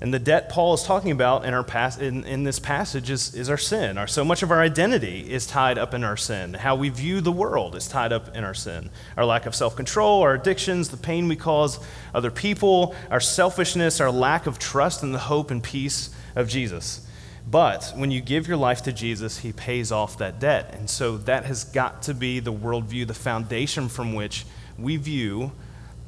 And 0.03 0.13
the 0.13 0.19
debt 0.19 0.51
Paul 0.51 0.75
is 0.75 0.83
talking 0.83 1.11
about 1.11 1.47
in, 1.47 1.55
our 1.55 1.65
pas- 1.65 1.97
in, 1.97 2.25
in 2.25 2.45
this 2.45 2.59
passage 2.59 3.09
is, 3.09 3.35
is 3.35 3.49
our 3.49 3.57
sin. 3.57 3.97
Our, 3.97 4.07
so 4.07 4.23
much 4.23 4.43
of 4.43 4.51
our 4.51 4.61
identity 4.61 5.33
is 5.33 5.47
tied 5.47 5.79
up 5.79 5.95
in 5.95 6.05
our 6.05 6.19
sin. 6.19 6.53
How 6.53 6.77
we 6.77 6.91
view 6.91 7.23
the 7.23 7.33
world 7.33 7.75
is 7.75 7.89
tied 7.89 8.13
up 8.13 8.37
in 8.37 8.45
our 8.45 8.53
sin. 8.53 8.91
Our 9.17 9.25
lack 9.25 9.47
of 9.47 9.55
self 9.55 9.77
control, 9.77 10.21
our 10.21 10.35
addictions, 10.35 10.91
the 10.91 10.99
pain 10.99 11.27
we 11.27 11.37
cause 11.37 11.81
other 12.13 12.31
people, 12.31 12.95
our 13.11 13.19
selfishness, 13.19 13.99
our 13.99 14.11
lack 14.11 14.47
of 14.47 14.59
trust 14.59 15.03
in 15.03 15.13
the 15.13 15.21
hope 15.21 15.51
and 15.51 15.63
peace 15.63 16.15
of 16.37 16.51
Jesus. 16.51 17.09
But 17.51 17.95
when 17.97 18.11
you 18.11 18.21
give 18.21 18.47
your 18.47 18.59
life 18.59 18.83
to 18.83 18.93
Jesus, 18.93 19.39
he 19.39 19.55
pays 19.55 19.91
off 19.91 20.19
that 20.19 20.39
debt. 20.39 20.75
And 20.75 20.91
so 20.91 21.17
that 21.17 21.47
has 21.47 21.65
got 21.65 22.03
to 22.03 22.13
be 22.13 22.41
the 22.41 22.53
worldview, 22.53 23.07
the 23.07 23.15
foundation 23.15 23.89
from 23.89 24.13
which 24.13 24.45
we 24.79 24.99
view 24.99 25.53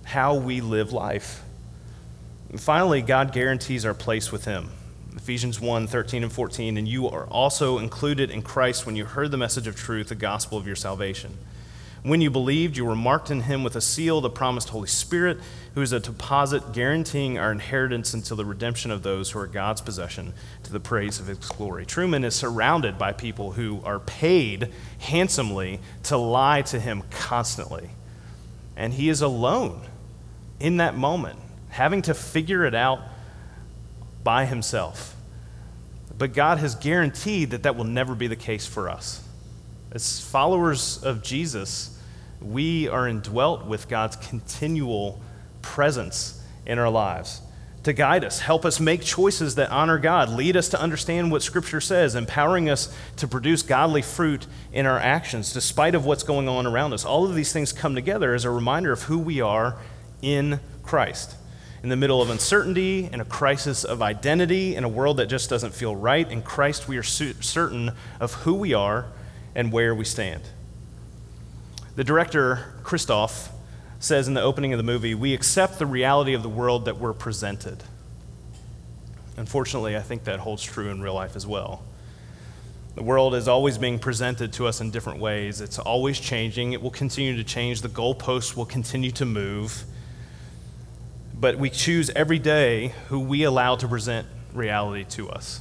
how 0.05 0.35
we 0.35 0.61
live 0.61 0.93
life. 0.93 1.43
And 2.51 2.61
finally, 2.61 3.03
God 3.03 3.33
guarantees 3.33 3.85
our 3.85 3.95
place 3.95 4.31
with 4.31 4.45
Him. 4.45 4.71
Ephesians 5.17 5.61
1 5.61 5.87
13 5.87 6.23
and 6.23 6.33
14. 6.33 6.77
And 6.77 6.87
you 6.87 7.09
are 7.09 7.27
also 7.27 7.79
included 7.79 8.31
in 8.31 8.43
Christ 8.43 8.87
when 8.87 8.97
you 8.97 9.05
heard 9.05 9.31
the 9.31 9.37
message 9.37 9.67
of 9.67 9.77
truth, 9.77 10.09
the 10.09 10.15
gospel 10.15 10.59
of 10.59 10.67
your 10.67 10.77
salvation. 10.77 11.37
When 12.05 12.21
you 12.21 12.31
believed, 12.31 12.77
you 12.77 12.85
were 12.85 12.95
marked 12.95 13.31
in 13.31 13.41
Him 13.41 13.65
with 13.65 13.77
a 13.77 13.81
seal, 13.81 14.21
the 14.21 14.29
promised 14.29 14.69
Holy 14.69 14.89
Spirit, 14.89 15.39
who 15.75 15.81
is 15.81 15.91
a 15.91 16.01
deposit 16.01 16.75
guaranteeing 16.75 17.39
our 17.39 17.51
inheritance 17.51 18.13
until 18.13 18.37
the 18.37 18.45
redemption 18.45 18.91
of 18.91 19.03
those 19.03 19.31
who 19.31 19.39
are 19.39 19.47
God's 19.47 19.81
possession 19.81 20.35
to 20.65 20.73
the 20.73 20.81
praise 20.81 21.19
of 21.19 21.29
His 21.29 21.39
glory. 21.39 21.87
Truman 21.87 22.23
is 22.23 22.35
surrounded 22.35 22.99
by 22.99 23.13
people 23.13 23.53
who 23.53 23.81
are 23.85 24.01
paid 24.01 24.71
handsomely 24.99 25.81
to 26.03 26.19
lie 26.19 26.61
to 26.63 26.79
him 26.79 27.05
constantly. 27.11 27.89
And 28.77 28.93
he 28.93 29.09
is 29.09 29.23
alone 29.23 29.81
in 30.61 30.79
that 30.79 30.97
moment 30.97 31.39
having 31.71 32.03
to 32.03 32.15
figure 32.15 32.65
it 32.65 32.75
out 32.75 33.01
by 34.23 34.47
himself. 34.47 35.17
But 36.17 36.33
God 36.33 36.59
has 36.59 36.77
guaranteed 36.77 37.51
that 37.51 37.65
that 37.65 37.77
will 37.77 37.85
never 37.85 38.15
be 38.15 38.29
the 38.29 38.37
case 38.37 38.67
for 38.67 38.89
us. 38.89 39.23
As 39.91 40.21
followers 40.21 41.03
of 41.03 41.23
Jesus, 41.23 41.99
we 42.41 42.89
are 42.89 43.09
indwelt 43.09 43.67
with 43.67 43.89
God's 43.89 44.17
continual 44.17 45.21
presence 45.63 46.41
in 46.65 46.79
our 46.79 46.91
lives 46.91 47.41
to 47.85 47.93
guide 47.93 48.25
us, 48.25 48.41
help 48.41 48.65
us 48.65 48.81
make 48.81 49.03
choices 49.03 49.55
that 49.57 49.71
honor 49.71 49.99
God, 49.99 50.31
lead 50.31 50.57
us 50.57 50.71
to 50.71 50.81
understand 50.81 51.31
what 51.31 51.43
Scripture 51.43 51.83
says, 51.83 52.15
empowering 52.15 52.71
us 52.71 52.95
to 53.17 53.29
produce 53.29 53.63
godly 53.63 54.01
fruit 54.01 54.47
in 54.73 54.87
our 54.87 54.99
actions, 54.99 55.53
despite 55.53 55.95
of 55.95 56.07
what's 56.07 56.23
going 56.23 56.49
on 56.49 56.67
around 56.67 56.95
us. 56.95 57.05
All 57.05 57.27
of 57.27 57.35
these 57.35 57.53
things 57.53 57.73
come 57.73 57.95
together 57.95 58.35
as 58.35 58.47
a 58.47 58.51
reminder 58.51 58.91
of 58.91 59.03
who 59.03 59.19
we 59.19 59.41
are 59.41 59.77
in 60.23 60.61
Christ. 60.83 61.37
In 61.83 61.91
the 61.91 61.97
middle 61.97 62.23
of 62.23 62.31
uncertainty, 62.31 63.11
in 63.13 63.21
a 63.21 63.25
crisis 63.25 63.85
of 63.85 64.01
identity, 64.01 64.75
in 64.75 64.85
a 64.85 64.89
world 64.89 65.19
that 65.19 65.27
just 65.27 65.51
doesn't 65.51 65.75
feel 65.75 65.95
right, 65.95 66.31
in 66.31 66.43
Christ 66.43 66.89
we 66.89 66.97
are 66.97 67.03
certain 67.03 67.93
of 68.21 68.33
who 68.35 68.55
we 68.55 68.73
are 68.73 69.07
and 69.55 69.71
where 69.71 69.95
we 69.95 70.05
stand. 70.05 70.43
The 71.97 72.05
director, 72.05 72.75
Christof, 72.83 73.51
says 74.01 74.29
in 74.29 74.35
the 74.35 74.43
opening 74.43 74.73
of 74.73 74.79
the 74.79 74.83
movie, 74.83 75.15
We 75.15 75.35
accept 75.35 75.79
the 75.79 75.87
reality 75.87 76.35
of 76.35 76.43
the 76.43 76.49
world 76.49 76.87
that 76.87 76.99
we're 76.99 77.13
presented. 77.13 77.85
Unfortunately, 79.37 79.97
I 79.97 80.01
think 80.01 80.25
that 80.25 80.41
holds 80.41 80.63
true 80.63 80.91
in 80.91 81.01
real 81.01 81.15
life 81.15 81.37
as 81.37 81.47
well. 81.47 81.83
The 82.95 83.03
world 83.03 83.35
is 83.35 83.49
always 83.49 83.77
being 83.77 83.99
presented 83.99 84.53
to 84.55 84.67
us 84.67 84.81
in 84.81 84.91
different 84.91 85.19
ways. 85.19 85.61
It's 85.61 85.81
always 85.81 86.21
changing. 86.21 86.73
It 86.73 86.83
will 86.83 86.93
continue 86.93 87.37
to 87.37 87.43
change. 87.43 87.81
The 87.81 87.89
goalposts 87.89 88.57
will 88.57 88.67
continue 88.67 89.11
to 89.13 89.25
move. 89.25 89.85
But 91.45 91.59
we 91.59 91.69
choose 91.69 92.09
every 92.17 92.39
day 92.39 92.95
who 93.09 93.21
we 93.21 93.43
allow 93.43 93.77
to 93.77 93.87
present 93.87 94.27
reality 94.55 95.05
to 95.11 95.29
us. 95.29 95.61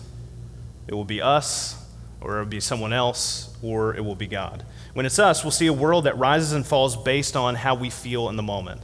It 0.87 0.93
will 0.93 1.03
be 1.03 1.21
us, 1.21 1.75
or 2.21 2.37
it 2.37 2.39
will 2.39 2.49
be 2.49 2.61
someone 2.61 2.93
else, 2.93 3.53
or 3.61 3.93
it 3.93 3.99
will 3.99 4.15
be 4.15 4.27
God. 4.27 4.65
When 4.93 5.05
it's 5.05 5.19
us, 5.19 5.43
we'll 5.43 5.51
see 5.51 5.67
a 5.67 5.73
world 5.73 6.05
that 6.05 6.17
rises 6.17 6.53
and 6.53 6.65
falls 6.65 6.95
based 6.95 7.35
on 7.35 7.55
how 7.55 7.75
we 7.75 7.89
feel 7.89 8.29
in 8.29 8.37
the 8.37 8.41
moment. 8.41 8.79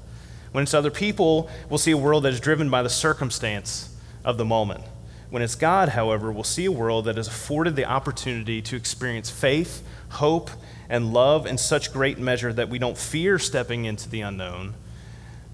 When 0.52 0.62
it's 0.62 0.74
other 0.74 0.92
people, 0.92 1.50
we'll 1.70 1.78
see 1.78 1.92
a 1.92 1.98
world 1.98 2.24
that 2.24 2.34
is 2.34 2.42
driven 2.42 2.70
by 2.70 2.84
the 2.84 2.90
circumstance 2.90 3.96
of 4.26 4.38
the 4.38 4.44
moment. 4.44 4.84
When 5.30 5.42
it's 5.42 5.56
God, 5.56 5.88
however, 5.88 6.34
we'll 6.34 6.44
see 6.44 6.66
a 6.66 6.72
world 6.74 7.06
that 7.06 7.18
is 7.18 7.30
afforded 7.30 7.78
the 7.78 7.86
opportunity 7.86 8.62
to 8.64 8.76
experience 8.76 9.30
faith, 9.30 9.84
hope, 10.10 10.52
and 10.90 11.14
love 11.14 11.46
in 11.46 11.58
such 11.58 11.94
great 11.94 12.20
measure 12.20 12.52
that 12.52 12.68
we 12.68 12.78
don't 12.78 12.98
fear 12.98 13.40
stepping 13.40 13.86
into 13.86 14.10
the 14.10 14.20
unknown 14.20 14.74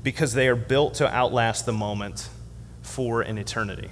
because 0.06 0.36
they 0.36 0.48
are 0.48 0.56
built 0.56 0.94
to 0.94 1.12
outlast 1.12 1.66
the 1.66 1.74
moment 1.74 2.30
for 2.84 3.24
an 3.24 3.40
eternity. 3.40 3.90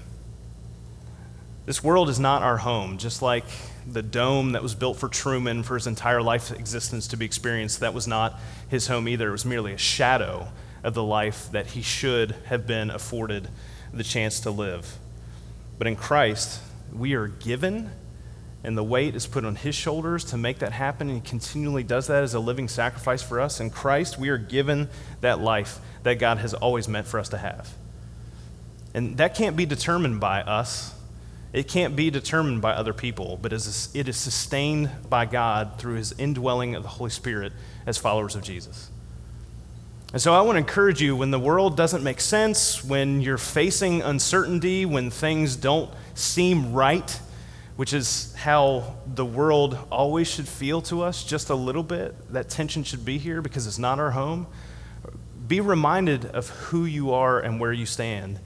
This 1.65 1.83
world 1.83 2.07
is 2.07 2.19
not 2.19 2.43
our 2.43 2.57
home, 2.57 2.99
just 2.99 3.23
like 3.23 3.45
the 3.87 4.03
dome 4.03 4.51
that 4.51 4.61
was 4.61 4.75
built 4.75 4.97
for 4.97 5.09
Truman 5.09 5.63
for 5.63 5.73
his 5.73 5.87
entire 5.87 6.21
life 6.21 6.51
existence 6.51 7.07
to 7.07 7.17
be 7.17 7.25
experienced. 7.25 7.79
That 7.79 7.95
was 7.95 8.07
not 8.07 8.39
his 8.69 8.85
home 8.85 9.07
either. 9.07 9.29
It 9.29 9.31
was 9.31 9.43
merely 9.43 9.73
a 9.73 9.77
shadow 9.77 10.49
of 10.83 10.93
the 10.93 11.01
life 11.01 11.51
that 11.51 11.65
he 11.67 11.81
should 11.81 12.35
have 12.45 12.67
been 12.67 12.91
afforded 12.91 13.49
the 13.91 14.03
chance 14.03 14.39
to 14.41 14.51
live. 14.51 14.99
But 15.79 15.87
in 15.87 15.95
Christ, 15.95 16.61
we 16.93 17.15
are 17.15 17.27
given, 17.27 17.89
and 18.63 18.77
the 18.77 18.83
weight 18.83 19.15
is 19.15 19.27
put 19.27 19.43
on 19.43 19.55
his 19.55 19.75
shoulders 19.75 20.23
to 20.25 20.37
make 20.37 20.59
that 20.59 20.71
happen, 20.71 21.09
and 21.09 21.21
he 21.21 21.29
continually 21.29 21.83
does 21.83 22.07
that 22.07 22.23
as 22.23 22.33
a 22.33 22.39
living 22.39 22.67
sacrifice 22.67 23.21
for 23.21 23.41
us. 23.41 23.59
In 23.59 23.69
Christ, 23.69 24.17
we 24.17 24.29
are 24.29 24.37
given 24.37 24.89
that 25.21 25.39
life 25.39 25.79
that 26.03 26.19
God 26.19 26.37
has 26.37 26.53
always 26.53 26.87
meant 26.87 27.07
for 27.07 27.19
us 27.19 27.29
to 27.29 27.37
have. 27.37 27.69
And 28.93 29.17
that 29.17 29.35
can't 29.35 29.57
be 29.57 29.65
determined 29.65 30.19
by 30.19 30.41
us. 30.41 30.93
It 31.51 31.67
can't 31.67 31.95
be 31.95 32.09
determined 32.09 32.61
by 32.61 32.73
other 32.73 32.93
people, 32.93 33.37
but 33.41 33.51
it 33.53 33.57
is 33.65 34.17
sustained 34.17 34.89
by 35.09 35.25
God 35.25 35.77
through 35.77 35.95
his 35.95 36.13
indwelling 36.17 36.75
of 36.75 36.83
the 36.83 36.89
Holy 36.89 37.09
Spirit 37.09 37.53
as 37.85 37.97
followers 37.97 38.35
of 38.35 38.43
Jesus. 38.43 38.89
And 40.13 40.21
so 40.21 40.33
I 40.33 40.41
want 40.41 40.55
to 40.55 40.59
encourage 40.59 41.01
you 41.01 41.15
when 41.15 41.31
the 41.31 41.39
world 41.39 41.75
doesn't 41.75 42.03
make 42.03 42.21
sense, 42.21 42.83
when 42.83 43.19
you're 43.21 43.37
facing 43.37 44.01
uncertainty, 44.01 44.85
when 44.85 45.09
things 45.09 45.55
don't 45.55 45.91
seem 46.13 46.71
right, 46.71 47.19
which 47.75 47.93
is 47.93 48.33
how 48.35 48.95
the 49.05 49.25
world 49.25 49.77
always 49.91 50.29
should 50.29 50.47
feel 50.47 50.81
to 50.83 51.01
us, 51.01 51.23
just 51.23 51.49
a 51.49 51.55
little 51.55 51.83
bit. 51.83 52.31
That 52.31 52.49
tension 52.49 52.83
should 52.83 53.03
be 53.03 53.17
here 53.17 53.41
because 53.41 53.65
it's 53.65 53.79
not 53.79 53.99
our 53.99 54.11
home. 54.11 54.47
Be 55.47 55.59
reminded 55.59 56.25
of 56.25 56.49
who 56.49 56.85
you 56.85 57.11
are 57.11 57.39
and 57.39 57.59
where 57.59 57.73
you 57.73 57.85
stand 57.85 58.39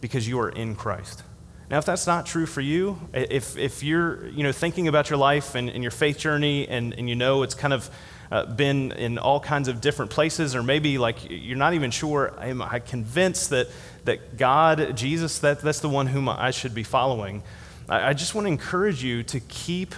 because 0.00 0.26
you 0.26 0.40
are 0.40 0.48
in 0.48 0.74
Christ. 0.74 1.22
Now, 1.70 1.78
if 1.78 1.84
that's 1.84 2.06
not 2.06 2.26
true 2.26 2.46
for 2.46 2.60
you, 2.60 2.98
if, 3.12 3.56
if 3.56 3.82
you're 3.82 4.28
you 4.28 4.42
know, 4.42 4.52
thinking 4.52 4.86
about 4.88 5.10
your 5.10 5.18
life 5.18 5.54
and, 5.54 5.70
and 5.70 5.82
your 5.82 5.90
faith 5.90 6.18
journey 6.18 6.68
and, 6.68 6.92
and 6.94 7.08
you 7.08 7.16
know 7.16 7.42
it's 7.42 7.54
kind 7.54 7.72
of 7.72 7.90
uh, 8.30 8.46
been 8.46 8.92
in 8.92 9.18
all 9.18 9.40
kinds 9.40 9.68
of 9.68 9.80
different 9.80 10.10
places, 10.10 10.54
or 10.54 10.62
maybe 10.62 10.98
like 10.98 11.16
you're 11.28 11.56
not 11.56 11.74
even 11.74 11.90
sure, 11.90 12.34
am 12.40 12.62
I 12.62 12.80
convinced 12.80 13.50
that, 13.50 13.68
that 14.04 14.36
God, 14.36 14.96
Jesus, 14.96 15.38
that, 15.40 15.60
that's 15.60 15.80
the 15.80 15.88
one 15.88 16.06
whom 16.06 16.28
I 16.28 16.50
should 16.50 16.74
be 16.74 16.82
following? 16.82 17.42
I, 17.88 18.10
I 18.10 18.12
just 18.12 18.34
want 18.34 18.46
to 18.46 18.52
encourage 18.52 19.02
you 19.02 19.22
to 19.24 19.40
keep, 19.40 19.94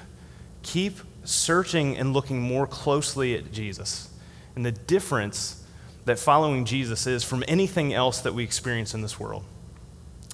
keep 0.63 0.99
searching 1.25 1.97
and 1.97 2.13
looking 2.13 2.41
more 2.41 2.67
closely 2.67 3.35
at 3.35 3.53
Jesus 3.53 4.09
and 4.55 4.65
the 4.65 4.73
difference 4.73 5.63
that 6.05 6.19
following 6.19 6.65
Jesus 6.65 7.07
is 7.07 7.25
from 7.25 7.45
anything 7.49 7.93
else 7.93 8.21
that 8.21 8.33
we 8.33 8.45
experience 8.45 8.95
in 8.95 9.03
this 9.03 9.19
world. 9.19 9.45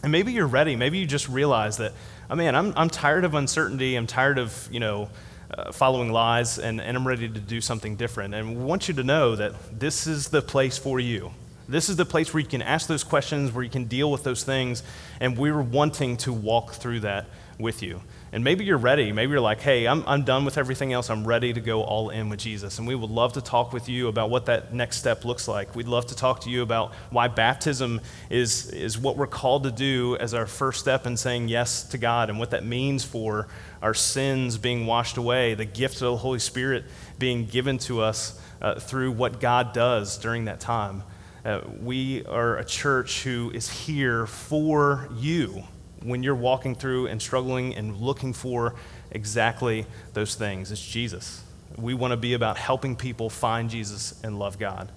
And 0.02 0.12
maybe 0.12 0.32
you're 0.32 0.46
ready. 0.46 0.76
Maybe 0.76 0.98
you 0.98 1.06
just 1.06 1.28
realize 1.28 1.78
that, 1.78 1.92
oh 2.28 2.34
man, 2.34 2.54
I'm, 2.54 2.72
I'm 2.76 2.90
tired 2.90 3.24
of 3.24 3.34
uncertainty. 3.34 3.96
I'm 3.96 4.06
tired 4.06 4.38
of, 4.38 4.68
you 4.70 4.80
know, 4.80 5.08
uh, 5.52 5.70
following 5.70 6.10
lies, 6.10 6.58
and, 6.58 6.80
and 6.80 6.96
I'm 6.96 7.06
ready 7.06 7.28
to 7.28 7.40
do 7.40 7.60
something 7.60 7.96
different. 7.96 8.34
And 8.34 8.56
we 8.56 8.64
want 8.64 8.88
you 8.88 8.94
to 8.94 9.04
know 9.04 9.36
that 9.36 9.78
this 9.78 10.06
is 10.06 10.28
the 10.28 10.42
place 10.42 10.78
for 10.78 10.98
you. 10.98 11.30
This 11.68 11.88
is 11.88 11.96
the 11.96 12.04
place 12.04 12.34
where 12.34 12.42
you 12.42 12.48
can 12.48 12.62
ask 12.62 12.86
those 12.86 13.04
questions, 13.04 13.52
where 13.52 13.62
you 13.62 13.70
can 13.70 13.84
deal 13.84 14.10
with 14.10 14.24
those 14.24 14.44
things, 14.44 14.82
and 15.20 15.38
we're 15.38 15.60
wanting 15.60 16.16
to 16.18 16.32
walk 16.32 16.72
through 16.72 17.00
that 17.00 17.26
with 17.58 17.82
you. 17.82 18.00
And 18.32 18.42
maybe 18.42 18.64
you're 18.64 18.78
ready. 18.78 19.12
Maybe 19.12 19.32
you're 19.32 19.40
like, 19.40 19.60
hey, 19.60 19.86
I'm, 19.86 20.04
I'm 20.06 20.24
done 20.24 20.44
with 20.44 20.56
everything 20.56 20.92
else. 20.92 21.10
I'm 21.10 21.26
ready 21.26 21.52
to 21.52 21.60
go 21.60 21.82
all 21.82 22.10
in 22.10 22.28
with 22.28 22.40
Jesus. 22.40 22.78
And 22.78 22.88
we 22.88 22.94
would 22.94 23.10
love 23.10 23.34
to 23.34 23.42
talk 23.42 23.72
with 23.72 23.88
you 23.88 24.08
about 24.08 24.30
what 24.30 24.46
that 24.46 24.72
next 24.72 24.98
step 24.98 25.24
looks 25.24 25.46
like. 25.46 25.74
We'd 25.74 25.88
love 25.88 26.06
to 26.06 26.16
talk 26.16 26.40
to 26.40 26.50
you 26.50 26.62
about 26.62 26.94
why 27.10 27.28
baptism 27.28 28.00
is, 28.30 28.70
is 28.70 28.98
what 28.98 29.16
we're 29.16 29.26
called 29.26 29.64
to 29.64 29.70
do 29.70 30.16
as 30.16 30.34
our 30.34 30.46
first 30.46 30.80
step 30.80 31.06
in 31.06 31.16
saying 31.16 31.48
yes 31.48 31.84
to 31.84 31.98
God 31.98 32.30
and 32.30 32.38
what 32.38 32.50
that 32.50 32.64
means 32.64 33.04
for 33.04 33.48
our 33.82 33.94
sins 33.94 34.56
being 34.56 34.86
washed 34.86 35.16
away, 35.16 35.54
the 35.54 35.64
gift 35.64 35.96
of 35.96 36.12
the 36.12 36.16
Holy 36.16 36.38
Spirit 36.38 36.84
being 37.18 37.46
given 37.46 37.78
to 37.78 38.00
us 38.00 38.40
uh, 38.62 38.78
through 38.78 39.12
what 39.12 39.40
God 39.40 39.72
does 39.72 40.16
during 40.18 40.46
that 40.46 40.60
time. 40.60 41.02
Uh, 41.44 41.60
we 41.80 42.24
are 42.26 42.56
a 42.56 42.64
church 42.64 43.24
who 43.24 43.50
is 43.52 43.68
here 43.68 44.26
for 44.26 45.08
you 45.16 45.64
when 46.04 46.22
you're 46.22 46.34
walking 46.34 46.74
through 46.74 47.06
and 47.06 47.20
struggling 47.20 47.74
and 47.74 47.96
looking 47.96 48.32
for 48.32 48.74
exactly 49.10 49.86
those 50.12 50.34
things. 50.34 50.72
It's 50.72 50.84
Jesus. 50.84 51.42
We 51.76 51.94
want 51.94 52.12
to 52.12 52.16
be 52.16 52.34
about 52.34 52.58
helping 52.58 52.96
people 52.96 53.30
find 53.30 53.70
Jesus 53.70 54.20
and 54.22 54.38
love 54.38 54.58
God. 54.58 54.90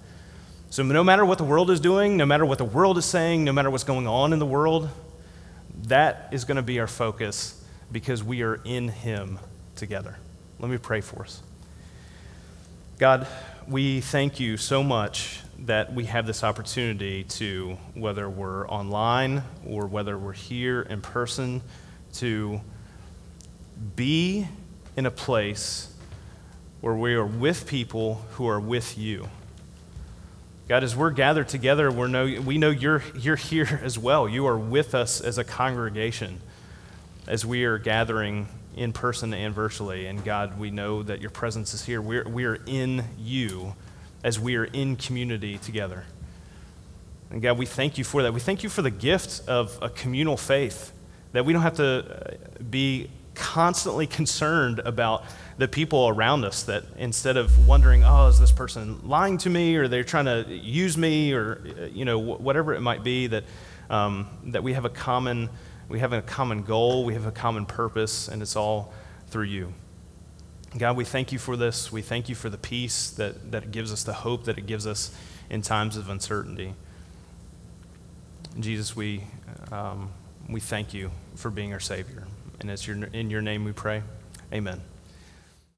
So, 0.68 0.82
no 0.82 1.04
matter 1.04 1.24
what 1.24 1.38
the 1.38 1.44
world 1.44 1.70
is 1.70 1.80
doing, 1.80 2.16
no 2.16 2.26
matter 2.26 2.44
what 2.44 2.58
the 2.58 2.64
world 2.64 2.98
is 2.98 3.04
saying, 3.04 3.44
no 3.44 3.52
matter 3.52 3.70
what's 3.70 3.84
going 3.84 4.06
on 4.06 4.32
in 4.32 4.38
the 4.38 4.46
world, 4.46 4.90
that 5.84 6.28
is 6.32 6.44
going 6.44 6.56
to 6.56 6.62
be 6.62 6.80
our 6.80 6.86
focus 6.86 7.64
because 7.92 8.22
we 8.22 8.42
are 8.42 8.60
in 8.64 8.88
Him 8.88 9.38
together. 9.76 10.16
Let 10.58 10.70
me 10.70 10.78
pray 10.78 11.00
for 11.00 11.22
us. 11.22 11.42
God, 12.98 13.26
we 13.68 14.00
thank 14.00 14.40
you 14.40 14.56
so 14.56 14.82
much 14.82 15.40
that 15.60 15.92
we 15.92 16.04
have 16.04 16.26
this 16.26 16.44
opportunity 16.44 17.24
to, 17.24 17.76
whether 17.94 18.28
we're 18.28 18.68
online 18.68 19.42
or 19.66 19.86
whether 19.86 20.18
we're 20.18 20.32
here 20.32 20.82
in 20.82 21.00
person, 21.00 21.62
to 22.14 22.60
be 23.94 24.46
in 24.96 25.06
a 25.06 25.10
place 25.10 25.92
where 26.80 26.94
we 26.94 27.14
are 27.14 27.26
with 27.26 27.66
people 27.66 28.22
who 28.32 28.46
are 28.48 28.60
with 28.60 28.98
you. 28.98 29.28
God, 30.68 30.82
as 30.82 30.96
we're 30.96 31.10
gathered 31.10 31.48
together, 31.48 31.90
we 31.90 32.08
know, 32.08 32.40
we 32.40 32.58
know 32.58 32.70
you're, 32.70 33.02
you're 33.14 33.36
here 33.36 33.80
as 33.84 33.98
well. 33.98 34.28
You 34.28 34.46
are 34.46 34.58
with 34.58 34.94
us 34.94 35.20
as 35.20 35.38
a 35.38 35.44
congregation 35.44 36.40
as 37.26 37.44
we 37.44 37.64
are 37.64 37.78
gathering 37.78 38.48
in 38.76 38.92
person 38.92 39.32
and 39.32 39.54
virtually. 39.54 40.06
And 40.06 40.22
God, 40.24 40.58
we 40.58 40.70
know 40.70 41.02
that 41.02 41.20
your 41.20 41.30
presence 41.30 41.72
is 41.72 41.84
here. 41.84 42.00
We're, 42.00 42.24
we 42.28 42.44
are 42.44 42.58
in 42.66 43.04
you 43.18 43.74
as 44.26 44.40
we 44.40 44.56
are 44.56 44.64
in 44.64 44.96
community 44.96 45.56
together. 45.56 46.02
And 47.30 47.40
God, 47.40 47.58
we 47.58 47.64
thank 47.64 47.96
you 47.96 48.02
for 48.02 48.24
that. 48.24 48.34
We 48.34 48.40
thank 48.40 48.64
you 48.64 48.68
for 48.68 48.82
the 48.82 48.90
gift 48.90 49.48
of 49.48 49.78
a 49.80 49.88
communal 49.88 50.36
faith, 50.36 50.92
that 51.30 51.44
we 51.44 51.52
don't 51.52 51.62
have 51.62 51.76
to 51.76 51.84
uh, 51.84 52.62
be 52.68 53.08
constantly 53.36 54.04
concerned 54.08 54.80
about 54.80 55.22
the 55.58 55.68
people 55.68 56.08
around 56.08 56.44
us, 56.44 56.64
that 56.64 56.82
instead 56.98 57.36
of 57.36 57.68
wondering, 57.68 58.02
oh, 58.02 58.26
is 58.26 58.40
this 58.40 58.50
person 58.50 58.98
lying 59.08 59.38
to 59.38 59.48
me, 59.48 59.76
or 59.76 59.86
they're 59.86 60.02
trying 60.02 60.24
to 60.24 60.44
use 60.52 60.98
me, 60.98 61.32
or, 61.32 61.62
uh, 61.78 61.84
you 61.84 62.04
know, 62.04 62.18
whatever 62.18 62.74
it 62.74 62.80
might 62.80 63.04
be, 63.04 63.28
that, 63.28 63.44
um, 63.90 64.26
that 64.46 64.64
we 64.64 64.72
have 64.72 64.84
a 64.84 64.90
common, 64.90 65.48
we 65.88 66.00
have 66.00 66.12
a 66.12 66.20
common 66.20 66.64
goal, 66.64 67.04
we 67.04 67.14
have 67.14 67.26
a 67.26 67.32
common 67.32 67.64
purpose, 67.64 68.26
and 68.26 68.42
it's 68.42 68.56
all 68.56 68.92
through 69.28 69.44
you. 69.44 69.72
God, 70.78 70.96
we 70.96 71.04
thank 71.04 71.32
you 71.32 71.38
for 71.38 71.56
this. 71.56 71.90
We 71.90 72.02
thank 72.02 72.28
you 72.28 72.34
for 72.34 72.50
the 72.50 72.58
peace 72.58 73.10
that, 73.12 73.52
that 73.52 73.64
it 73.64 73.72
gives 73.72 73.92
us, 73.92 74.02
the 74.02 74.12
hope 74.12 74.44
that 74.44 74.58
it 74.58 74.66
gives 74.66 74.86
us 74.86 75.14
in 75.48 75.62
times 75.62 75.96
of 75.96 76.10
uncertainty. 76.10 76.74
Jesus, 78.58 78.94
we, 78.94 79.24
um, 79.72 80.10
we 80.48 80.60
thank 80.60 80.92
you 80.92 81.10
for 81.34 81.50
being 81.50 81.72
our 81.72 81.80
Savior. 81.80 82.26
And 82.60 82.70
it's 82.70 82.86
your, 82.86 83.04
in 83.04 83.30
your 83.30 83.42
name 83.42 83.64
we 83.64 83.72
pray. 83.72 84.02
Amen. 84.52 84.80